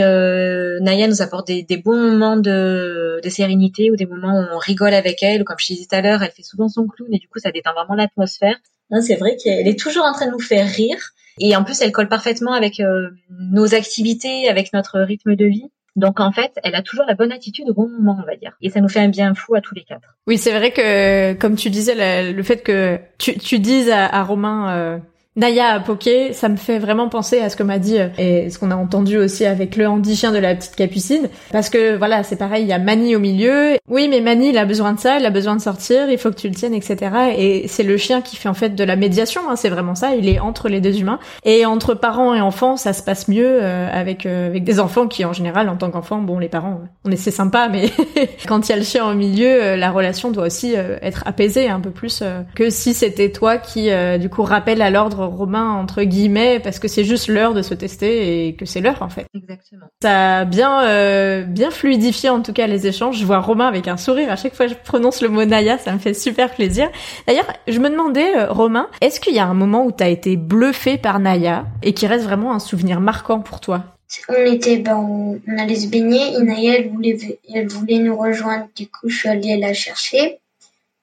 [0.80, 4.58] Naya nous apporte des, des bons moments de, de, sérénité ou des moments où on
[4.58, 7.08] rigole avec elle, ou comme je disais tout à l'heure, elle fait souvent son clown
[7.12, 8.56] et du coup ça détend vraiment l'atmosphère.
[9.00, 10.98] C'est vrai qu'elle est toujours en train de nous faire rire
[11.38, 15.70] et en plus elle colle parfaitement avec euh, nos activités, avec notre rythme de vie.
[15.96, 18.56] Donc en fait, elle a toujours la bonne attitude au bon moment, on va dire.
[18.62, 20.16] Et ça nous fait un bien fou à tous les quatre.
[20.26, 24.76] Oui, c'est vrai que, comme tu disais, le, fait que tu, tu dises à, Romain,
[24.76, 24.98] euh,
[25.36, 28.58] Naya Poké, ça me fait vraiment penser à ce que m'a dit euh, et ce
[28.58, 31.28] qu'on a entendu aussi avec le handi-chien de la petite capucine.
[31.52, 33.76] Parce que voilà, c'est pareil, il y a Mani au milieu.
[33.88, 36.30] Oui, mais Mani, il a besoin de ça, il a besoin de sortir, il faut
[36.30, 37.12] que tu le tiennes, etc.
[37.38, 40.16] Et c'est le chien qui fait en fait de la médiation, hein, c'est vraiment ça.
[40.16, 41.20] Il est entre les deux humains.
[41.44, 45.06] Et entre parents et enfants, ça se passe mieux euh, avec euh, avec des enfants
[45.06, 47.90] qui, en général, en tant qu'enfants, bon, les parents, on est c'est sympa, mais
[48.48, 51.78] quand il y a le chien au milieu, la relation doit aussi être apaisée un
[51.78, 52.24] peu plus
[52.56, 56.88] que si c'était toi qui, du coup, rappelle à l'ordre Romain entre guillemets parce que
[56.88, 59.26] c'est juste l'heure de se tester et que c'est l'heure en fait.
[59.34, 59.86] Exactement.
[60.02, 63.18] Ça a bien euh, bien fluidifié en tout cas les échanges.
[63.18, 65.78] Je vois Romain avec un sourire à chaque fois que je prononce le mot Naya,
[65.78, 66.88] ça me fait super plaisir.
[67.26, 70.08] D'ailleurs, je me demandais euh, Romain, est-ce qu'il y a un moment où tu as
[70.08, 73.84] été bluffé par Naya et qui reste vraiment un souvenir marquant pour toi?
[74.28, 77.16] On était, ben, on, allait se baigner et Naya, elle voulait,
[77.54, 78.66] elle voulait nous rejoindre.
[78.74, 80.38] Du coup, je suis allée la chercher.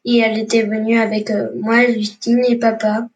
[0.05, 3.07] Et elle était venue avec euh, moi, Justine et papa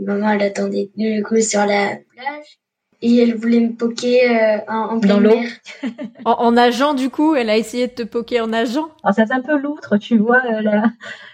[0.00, 2.60] maman, elle attendait du coup sur la plage.
[3.02, 5.22] Et elle voulait me poker euh, en, en Dans
[6.26, 8.90] en, en, nageant, du coup, elle a essayé de te poker en nageant.
[9.02, 10.82] Alors, ça c'est un peu l'outre, tu vois, euh,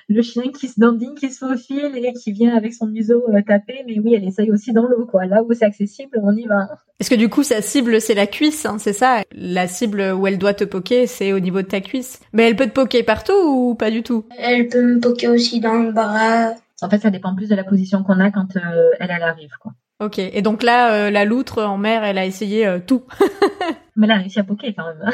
[0.09, 3.43] le chien qui se dandine, qui se faufile et qui vient avec son museau euh,
[3.45, 3.83] taper.
[3.85, 5.27] Mais oui, elle essaye aussi dans l'eau, quoi.
[5.27, 6.69] Là où c'est accessible, on y va.
[7.01, 9.23] Est-ce que du coup, sa cible, c'est la cuisse, hein, c'est ça?
[9.33, 12.21] La cible où elle doit te poker, c'est au niveau de ta cuisse.
[12.33, 14.25] Mais elle peut te poker partout ou pas du tout?
[14.39, 17.65] Elle peut me poker aussi dans le bras, en fait, ça dépend plus de la
[17.65, 19.73] position qu'on a quand euh, elle, elle arrive, quoi.
[19.99, 20.19] Ok.
[20.19, 23.05] Et donc là, euh, la loutre en mer, elle a essayé euh, tout.
[23.97, 25.11] Mais elle a réussi à poker quand même.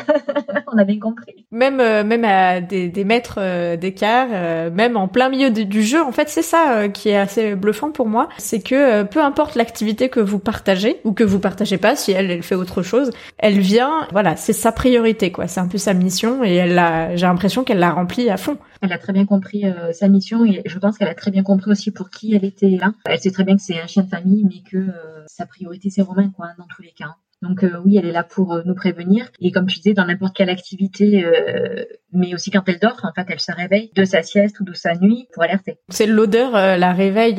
[0.73, 1.47] On a bien compris.
[1.51, 4.29] Même même à des, des mètres d'écart,
[4.73, 8.09] même en plein milieu du jeu, en fait, c'est ça qui est assez bluffant pour
[8.09, 12.13] moi, c'est que peu importe l'activité que vous partagez ou que vous partagez pas, si
[12.13, 15.47] elle elle fait autre chose, elle vient, voilà, c'est sa priorité quoi.
[15.47, 18.57] C'est un peu sa mission et elle a, j'ai l'impression qu'elle l'a remplie à fond
[18.83, 21.45] elle a très bien compris euh, sa mission et je pense qu'elle a très bien
[21.45, 22.93] compris aussi pour qui elle était là.
[23.07, 25.89] Elle sait très bien que c'est un chien de famille, mais que euh, sa priorité
[25.89, 27.15] c'est Romain, quoi, dans tous les cas.
[27.43, 29.29] Donc euh, oui, elle est là pour nous prévenir.
[29.41, 31.25] Et comme tu disais, dans n'importe quelle activité,
[32.13, 34.73] mais aussi quand elle dort, en fait, elle se réveille de sa sieste ou de
[34.73, 35.79] sa nuit pour alerter.
[35.89, 37.37] C'est l'odeur, la réveille,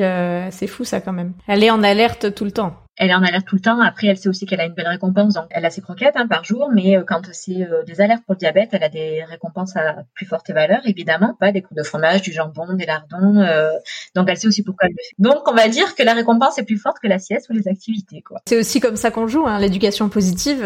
[0.51, 1.33] c'est fou ça quand même.
[1.47, 3.81] Elle est en alerte tout le temps elle est en alerte tout le temps.
[3.81, 5.33] Après, elle sait aussi qu'elle a une belle récompense.
[5.33, 8.23] Donc, elle a ses croquettes hein, par jour, mais euh, quand c'est euh, des alertes
[8.25, 11.35] pour le diabète, elle a des récompenses à plus forte valeur, évidemment.
[11.39, 13.37] Pas des coups de fromage, du jambon, des lardons.
[13.37, 13.71] Euh,
[14.15, 15.15] donc, elle sait aussi pourquoi elle le fait.
[15.17, 17.67] Donc, on va dire que la récompense est plus forte que la sieste ou les
[17.67, 18.21] activités.
[18.21, 18.39] quoi.
[18.47, 20.61] C'est aussi comme ça qu'on joue, hein, l'éducation positive.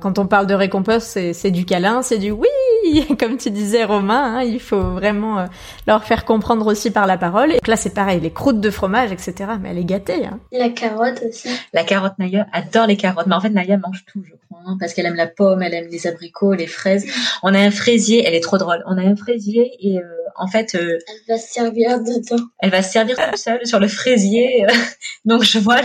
[0.00, 2.48] quand on parle de récompense, c'est du câlin, c'est du oui,
[3.18, 5.46] comme tu disais Romain, hein, il faut vraiment euh,
[5.86, 7.52] leur faire comprendre aussi par la parole.
[7.52, 9.34] Et là c'est pareil, les croûtes de fromage, etc.
[9.60, 10.26] Mais elle est gâtée.
[10.26, 10.38] Hein.
[10.52, 11.48] La carotte aussi.
[11.76, 14.78] La carotte Naya adore les carottes, mais en fait Naya mange tout, je crois, hein,
[14.80, 17.04] parce qu'elle aime la pomme, elle aime les abricots, les fraises.
[17.42, 18.82] On a un fraisier, elle est trop drôle.
[18.86, 20.04] On a un fraisier et euh,
[20.36, 22.42] en fait, euh, elle va se servir dedans.
[22.60, 24.64] Elle va se servir toute seule sur le fraisier.
[25.26, 25.82] Donc je vois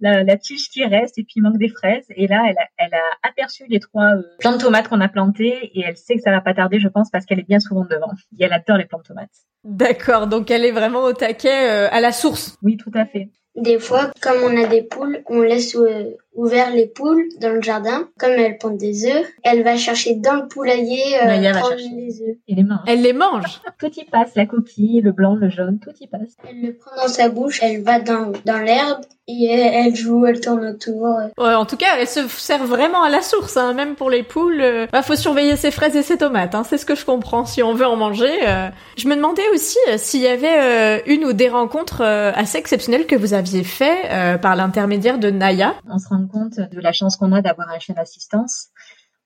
[0.00, 2.04] la, la, tige qui reste et puis il manque des fraises.
[2.14, 5.08] Et là, elle a, elle a aperçu les trois euh, plantes de tomates qu'on a
[5.08, 7.60] plantées et elle sait que ça va pas tarder, je pense, parce qu'elle est bien
[7.60, 8.12] souvent devant.
[8.38, 9.30] Et elle adore les plantes de tomates.
[9.64, 12.58] D'accord, donc elle est vraiment au taquet euh, à la source.
[12.62, 13.30] Oui, tout à fait.
[13.56, 17.62] Des fois, comme on a des poules, on laisse euh, ouvert les poules dans le
[17.62, 18.08] jardin.
[18.18, 22.36] Comme elles pondent des œufs, elle va chercher dans le poulailler euh, les œufs.
[22.48, 22.80] Et les mange.
[22.86, 23.60] Elle les mange.
[23.78, 26.36] tout y passe, la coquille, le blanc, le jaune, tout y passe.
[26.48, 30.40] Elle le prend dans sa bouche, elle va dans, dans l'herbe et elle joue, elle
[30.40, 31.16] tourne autour.
[31.38, 34.22] Ouais, en tout cas, elle se sert vraiment à la source, hein, même pour les
[34.22, 34.60] poules.
[34.60, 37.46] Euh, bah, faut surveiller ses fraises et ses tomates, hein, c'est ce que je comprends
[37.46, 38.32] si on veut en manger.
[38.46, 38.68] Euh.
[38.98, 43.34] Je me demandais aussi s'il y avait une ou des rencontres assez exceptionnelles que vous
[43.34, 45.74] aviez fait euh, par l'intermédiaire de Naya.
[45.88, 48.68] On se rend compte de la chance qu'on a d'avoir un chien d'assistance.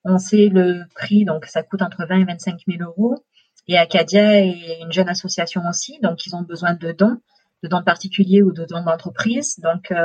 [0.04, 3.16] On sait le prix, donc ça coûte entre 20 et 25 000 euros.
[3.66, 7.18] Et Acadia est une jeune association aussi, donc ils ont besoin de dons,
[7.62, 9.58] de dons particuliers ou de dons d'entreprise.
[9.58, 9.96] Donc euh,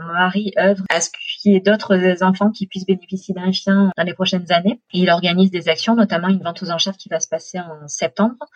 [0.00, 3.90] mon mari œuvre à ce qu'il y ait d'autres enfants qui puissent bénéficier d'un chien
[3.96, 4.80] dans les prochaines années.
[4.94, 7.86] Et il organise des actions, notamment une vente aux enchères qui va se passer en
[7.86, 8.46] septembre.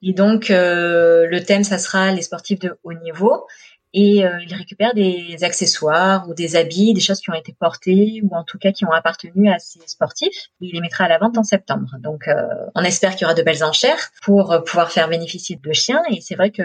[0.00, 3.46] Et donc euh, le thème, ça sera les sportifs de haut niveau
[3.94, 8.20] et euh, il récupère des accessoires ou des habits, des choses qui ont été portées
[8.22, 10.48] ou en tout cas qui ont appartenu à ces sportifs.
[10.60, 11.96] Il les mettra à la vente en septembre.
[12.00, 12.34] Donc euh,
[12.74, 16.20] on espère qu'il y aura de belles enchères pour pouvoir faire bénéficier de chiens et
[16.20, 16.62] c'est vrai que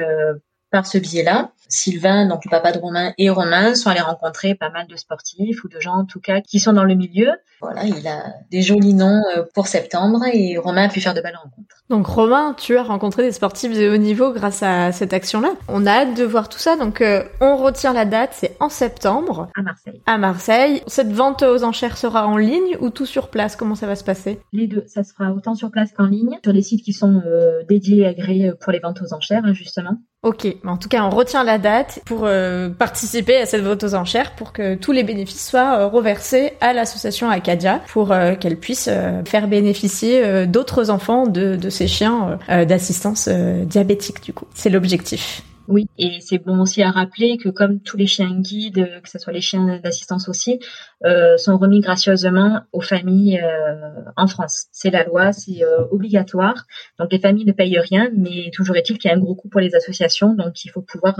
[0.73, 4.71] par ce biais-là, Sylvain, donc le papa de Romain et Romain sont allés rencontrer pas
[4.71, 7.29] mal de sportifs ou de gens en tout cas qui sont dans le milieu.
[7.61, 11.21] Voilà, il a des jolis noms euh, pour septembre et Romain a pu faire de
[11.21, 11.83] belles rencontres.
[11.91, 15.51] Donc Romain, tu as rencontré des sportifs de haut niveau grâce à cette action-là.
[15.67, 16.75] On a hâte de voir tout ça.
[16.75, 19.49] Donc euh, on retient la date, c'est en septembre.
[19.55, 20.01] À Marseille.
[20.07, 20.81] À Marseille.
[20.87, 23.55] Cette vente aux enchères sera en ligne ou tout sur place?
[23.55, 24.39] Comment ça va se passer?
[24.53, 24.85] Les deux.
[24.87, 28.07] Ça sera autant sur place qu'en ligne, sur les sites qui sont euh, dédiés et
[28.07, 29.99] agréés pour les ventes aux enchères, hein, justement.
[30.23, 33.93] Ok, en tout cas, on retient la date pour euh, participer à cette vente aux
[33.93, 38.55] enchères pour que tous les bénéfices soient euh, reversés à l'association Acadia pour euh, qu'elle
[38.55, 38.89] puisse
[39.25, 44.45] faire bénéficier d'autres enfants de, de ces chiens d'assistance diabétique du coup.
[44.53, 45.43] C'est l'objectif.
[45.67, 49.17] Oui, et c'est bon aussi à rappeler que comme tous les chiens guides, que ce
[49.17, 50.59] soit les chiens d'assistance aussi,
[51.05, 54.67] euh, sont remis gracieusement aux familles euh, en France.
[54.71, 56.65] C'est la loi, c'est euh, obligatoire.
[56.99, 59.49] Donc les familles ne payent rien, mais toujours est-il qu'il y a un gros coût
[59.49, 61.15] pour les associations, donc il faut pouvoir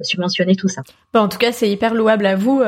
[0.00, 0.82] subventionner tout ça.
[1.14, 2.62] En tout cas, c'est hyper louable à vous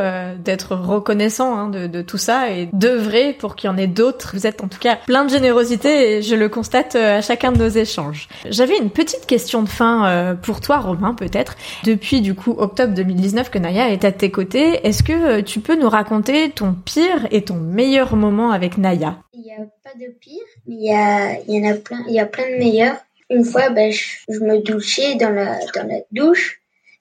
[0.45, 4.33] d'être reconnaissant hein, de, de, tout ça et d'œuvrer pour qu'il y en ait d'autres.
[4.35, 7.59] Vous êtes en tout cas plein de générosité et je le constate à chacun de
[7.59, 8.29] nos échanges.
[8.49, 11.57] J'avais une petite question de fin pour toi, Romain peut-être.
[11.85, 15.61] Depuis du coup octobre 2019 que Naya est à tes côtés, est-ce que euh, tu
[15.61, 19.19] peux nous raconter ton pire et ton meilleur moment avec Naya?
[19.35, 22.15] Il n'y a pas de pire, mais il y, a, y en a plein, il
[22.15, 22.97] y a plein de meilleurs.
[23.29, 26.60] Une fois, ben, je, me douchais dans la, dans la douche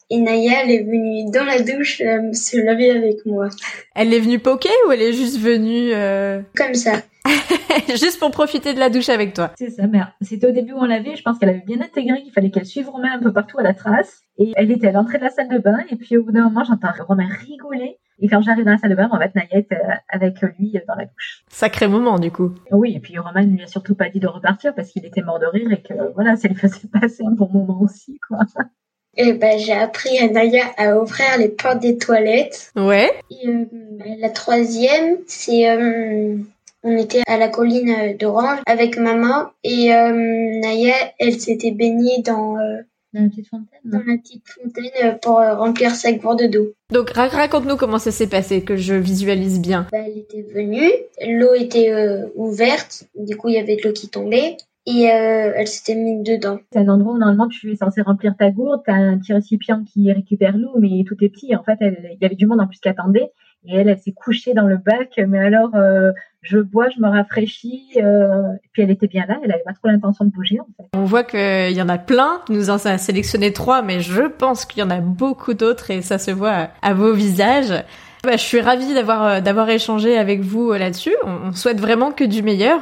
[0.10, 3.50] et Naya, elle est venue dans la douche euh, se laver avec moi.
[3.96, 7.02] Elle est venue poker ou elle est juste venue euh, Comme ça.
[7.90, 9.52] Juste pour profiter de la douche avec toi?
[9.58, 12.22] C'est ça, mais c'était au début où on l'avait, je pense qu'elle avait bien intégré
[12.24, 14.24] qu'il fallait qu'elle suive Romain un peu partout à la trace.
[14.38, 16.44] Et elle était à l'entrée de la salle de bain, et puis au bout d'un
[16.44, 17.98] moment, j'entends Romain rigoler.
[18.22, 20.96] Et quand j'arrive dans la salle de bain, en fait, Naya était avec lui dans
[20.96, 21.44] la douche.
[21.50, 22.54] Sacré moment, du coup.
[22.72, 25.22] Oui, et puis Romain ne lui a surtout pas dit de repartir parce qu'il était
[25.22, 28.40] mort de rire et que, voilà, ça lui faisait passer un bon moment aussi, quoi.
[29.22, 32.72] Et ben, j'ai appris à Naya à ouvrir les portes des toilettes.
[32.78, 33.12] Ouais.
[33.30, 33.66] Et, euh,
[34.18, 36.38] la troisième, c'est euh,
[36.84, 42.58] on était à la colline d'Orange avec maman et euh, Naya, elle s'était baignée dans,
[42.58, 42.78] euh,
[43.14, 43.80] dans la petite fontaine.
[43.84, 46.72] Dans la petite fontaine pour euh, remplir sa gourde d'eau.
[46.90, 49.88] Donc raconte-nous comment ça s'est passé, que je visualise bien.
[49.92, 50.90] Bah, elle était venue,
[51.28, 51.92] l'eau était
[52.36, 54.56] ouverte, du coup il y avait de l'eau qui tombait.
[54.86, 56.60] Et elle s'était mise dedans.
[56.72, 59.84] C'est un endroit où normalement tu es censé remplir ta gourde, t'as un petit récipient
[59.84, 61.56] qui récupère l'eau, mais tout est petit.
[61.56, 63.32] En fait, il y avait du monde en plus qui attendait.
[63.66, 65.76] Et elle, elle s'est couchée dans le bac, mais alors
[66.42, 67.90] je bois, je me rafraîchis.
[67.98, 70.68] Euh, et puis elle était bien là, elle avait pas trop l'intention de bouger en
[70.78, 70.88] fait.
[70.94, 74.66] On voit qu'il y en a plein, nous en a sélectionné trois, mais je pense
[74.66, 77.84] qu'il y en a beaucoup d'autres et ça se voit à, vos visages.
[78.24, 81.16] Bah, je suis ravie d'avoir euh, d'avoir échangé avec vous euh, là-dessus.
[81.24, 82.82] On, souhaite vraiment que du meilleur.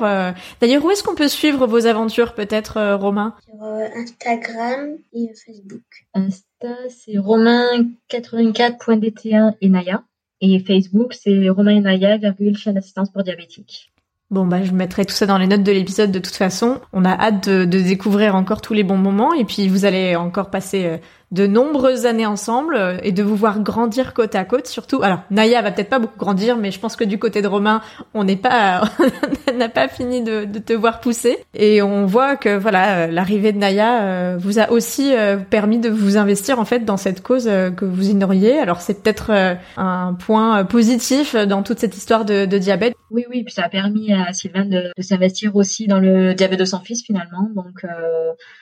[0.61, 3.35] D'ailleurs, où est-ce qu'on peut suivre vos aventures, peut-être, Romain?
[3.45, 3.61] Sur
[3.95, 5.83] Instagram et Facebook.
[6.13, 10.03] Insta, c'est romain84.dt1 et Naya.
[10.41, 13.91] Et Facebook, c'est Romain et Naya, virgule, chaîne d'assistance pour diabétiques.
[14.29, 16.81] Bon bah je mettrai tout ça dans les notes de l'épisode de toute façon.
[16.91, 20.17] On a hâte de, de, découvrir encore tous les bons moments et puis vous allez
[20.17, 20.97] encore passer euh,
[21.31, 25.01] de nombreuses années ensemble euh, et de vous voir grandir côte à côte surtout.
[25.03, 27.81] Alors Naya va peut-être pas beaucoup grandir, mais je pense que du côté de Romain,
[28.13, 28.83] on n'est pas,
[29.57, 33.51] n'a pas fini de, de, te voir pousser et on voit que voilà euh, l'arrivée
[33.51, 35.13] de Naya euh, vous a aussi
[35.49, 38.59] permis de vous investir en fait dans cette cause que vous ignoriez.
[38.59, 42.93] Alors c'est peut-être un point positif dans toute cette histoire de, de, diabète.
[43.11, 46.59] Oui oui, puis ça a permis à Sylvain de, de s'investir aussi dans le diabète
[46.59, 47.49] de son fils finalement.
[47.55, 47.85] Donc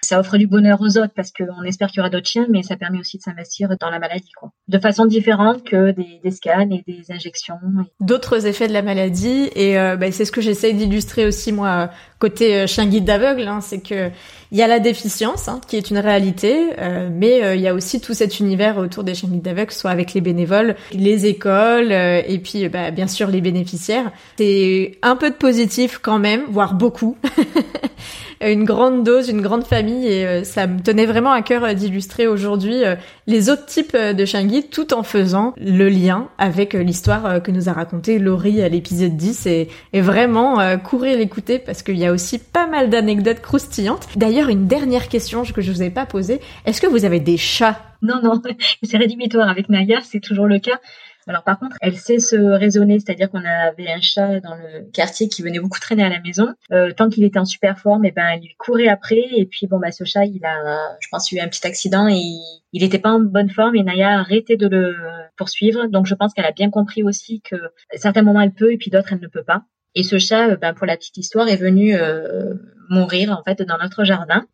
[0.01, 2.63] ça offre du bonheur aux autres parce qu'on espère qu'il y aura d'autres chiens mais
[2.63, 4.49] ça permet aussi de s'investir dans la maladie, quoi.
[4.69, 7.55] De façon différente que des, scans et des injections.
[7.99, 11.89] D'autres effets de la maladie, et euh, bah, c'est ce que j'essaye d'illustrer aussi moi
[12.17, 14.09] côté euh, chien guide d'aveugle, hein, c'est que
[14.51, 17.73] il y a la déficience hein, qui est une réalité, euh, mais il y a
[17.73, 21.91] aussi tout cet univers autour des chiens guides d'aveugle, soit avec les bénévoles, les écoles,
[21.91, 24.11] et puis bah, bien sûr les bénéficiaires.
[24.37, 27.17] C'est un peu de positif quand même, voire beaucoup.
[28.41, 31.73] une grande dose, une grande famille et euh, ça me tenait vraiment à cœur euh,
[31.73, 32.95] d'illustrer aujourd'hui euh,
[33.27, 37.73] les autres types de guides tout en faisant le lien avec l'histoire que nous a
[37.73, 42.37] raconté Laurie à l'épisode 10 et, et vraiment courir l'écouter parce qu'il y a aussi
[42.37, 44.07] pas mal d'anecdotes croustillantes.
[44.15, 47.37] D'ailleurs, une dernière question que je vous ai pas posée, est-ce que vous avez des
[47.37, 47.79] chats?
[48.01, 48.41] Non, non,
[48.83, 50.79] c'est rédhibitoire avec Naya, c'est toujours le cas.
[51.27, 55.27] Alors par contre, elle sait se raisonner, c'est-à-dire qu'on avait un chat dans le quartier
[55.27, 56.53] qui venait beaucoup traîner à la maison.
[56.71, 59.23] Euh, tant qu'il était en super forme, et eh ben elle lui courait après.
[59.35, 62.21] Et puis bon bah ce chat, il a, je pense, eu un petit accident et
[62.73, 63.75] il n'était pas en bonne forme.
[63.75, 64.95] Et Naya a arrêté de le
[65.35, 65.87] poursuivre.
[65.87, 68.77] Donc je pense qu'elle a bien compris aussi que à certains moments elle peut et
[68.77, 69.63] puis d'autres elle ne peut pas.
[69.95, 72.53] Et ce chat, ben, pour la petite histoire, est venu euh,
[72.89, 74.45] mourir en fait dans notre jardin.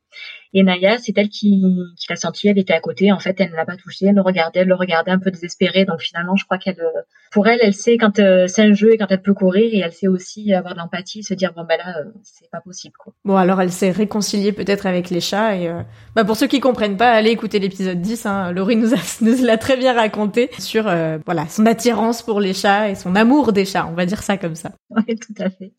[0.54, 1.64] Et Naya, c'est elle qui,
[1.98, 4.16] qui l'a senti, elle était à côté, en fait, elle ne l'a pas touché, elle
[4.16, 7.02] le regardait, elle le regardait un peu désespérée, donc finalement, je crois qu'elle, euh,
[7.32, 9.80] pour elle, elle sait quand euh, c'est un jeu et quand elle peut courir, et
[9.80, 12.96] elle sait aussi avoir de l'empathie, se dire, bon, ben là, euh, c'est pas possible,
[13.00, 13.14] quoi.
[13.24, 15.74] Bon, alors elle s'est réconciliée peut-être avec les chats, et
[16.16, 19.46] bah, pour ceux qui comprennent pas, allez écouter l'épisode 10, hein, Laurie nous, a, nous
[19.46, 20.84] l'a très bien raconté sur,
[21.26, 24.38] voilà, son attirance pour les chats et son amour des chats, on va dire ça
[24.38, 24.72] comme ça.
[24.90, 25.72] Oui, tout à fait.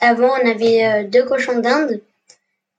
[0.00, 2.00] Avant, on avait deux cochons d'Inde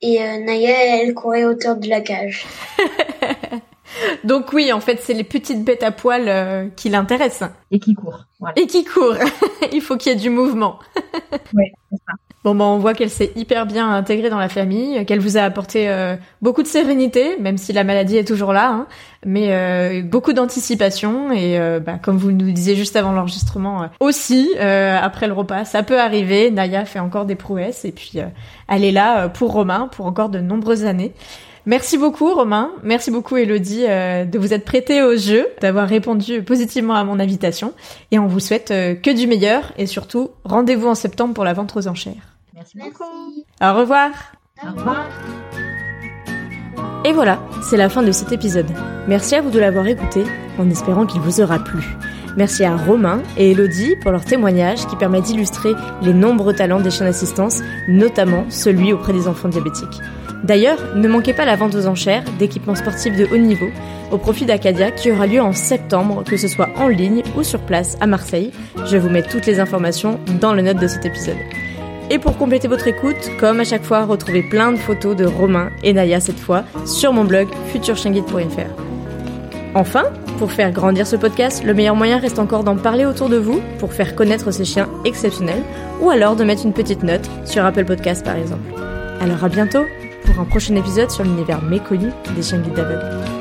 [0.02, 2.46] et euh, Naya, elle courait autour de la cage.
[4.24, 7.52] Donc oui, en fait, c'est les petites bêtes à poil euh, qui l'intéressent.
[7.70, 8.26] Et qui courent.
[8.40, 8.58] Voilà.
[8.58, 9.18] Et qui courent.
[9.72, 10.80] Il faut qu'il y ait du mouvement.
[11.54, 12.14] oui, c'est ça.
[12.44, 15.42] Bon, ben, on voit qu'elle s'est hyper bien intégrée dans la famille, qu'elle vous a
[15.42, 18.88] apporté euh, beaucoup de sérénité, même si la maladie est toujours là, hein,
[19.24, 24.50] mais euh, beaucoup d'anticipation et, euh, bah, comme vous nous disiez juste avant l'enregistrement, aussi
[24.58, 26.50] après le repas, ça peut arriver.
[26.50, 28.14] Naya fait encore des prouesses et puis
[28.68, 31.14] elle est là pour Romain pour encore de nombreuses années.
[31.68, 36.96] Merci beaucoup Romain, merci beaucoup Elodie de vous être prêté au jeu, d'avoir répondu positivement
[36.96, 37.74] à mon invitation
[38.10, 41.76] et on vous souhaite que du meilleur et surtout rendez-vous en septembre pour la vente
[41.76, 42.31] aux enchères.
[42.54, 43.04] Merci, beaucoup.
[43.62, 44.12] Au revoir.
[44.64, 45.06] Au revoir.
[47.04, 48.70] Et voilà, c'est la fin de cet épisode.
[49.08, 50.24] Merci à vous de l'avoir écouté,
[50.60, 51.84] en espérant qu'il vous aura plu.
[52.38, 56.92] Merci à Romain et Elodie pour leur témoignage qui permet d'illustrer les nombreux talents des
[56.92, 60.00] chiens d'assistance, notamment celui auprès des enfants diabétiques.
[60.44, 63.70] D'ailleurs, ne manquez pas la vente aux enchères d'équipements sportifs de haut niveau
[64.12, 67.60] au profit d'Acadia qui aura lieu en septembre, que ce soit en ligne ou sur
[67.62, 68.52] place à Marseille.
[68.86, 71.38] Je vous mets toutes les informations dans le note de cet épisode.
[72.12, 75.70] Et pour compléter votre écoute, comme à chaque fois, retrouvez plein de photos de Romain
[75.82, 78.70] et Naya cette fois sur mon blog futurchienguide.fr.
[79.76, 80.04] Enfin,
[80.38, 83.62] pour faire grandir ce podcast, le meilleur moyen reste encore d'en parler autour de vous
[83.80, 85.64] pour faire connaître ces chiens exceptionnels
[86.02, 88.74] ou alors de mettre une petite note sur Apple Podcast par exemple.
[89.22, 89.86] Alors à bientôt
[90.26, 93.41] pour un prochain épisode sur l'univers méconnu des chiens guides d'aveugles.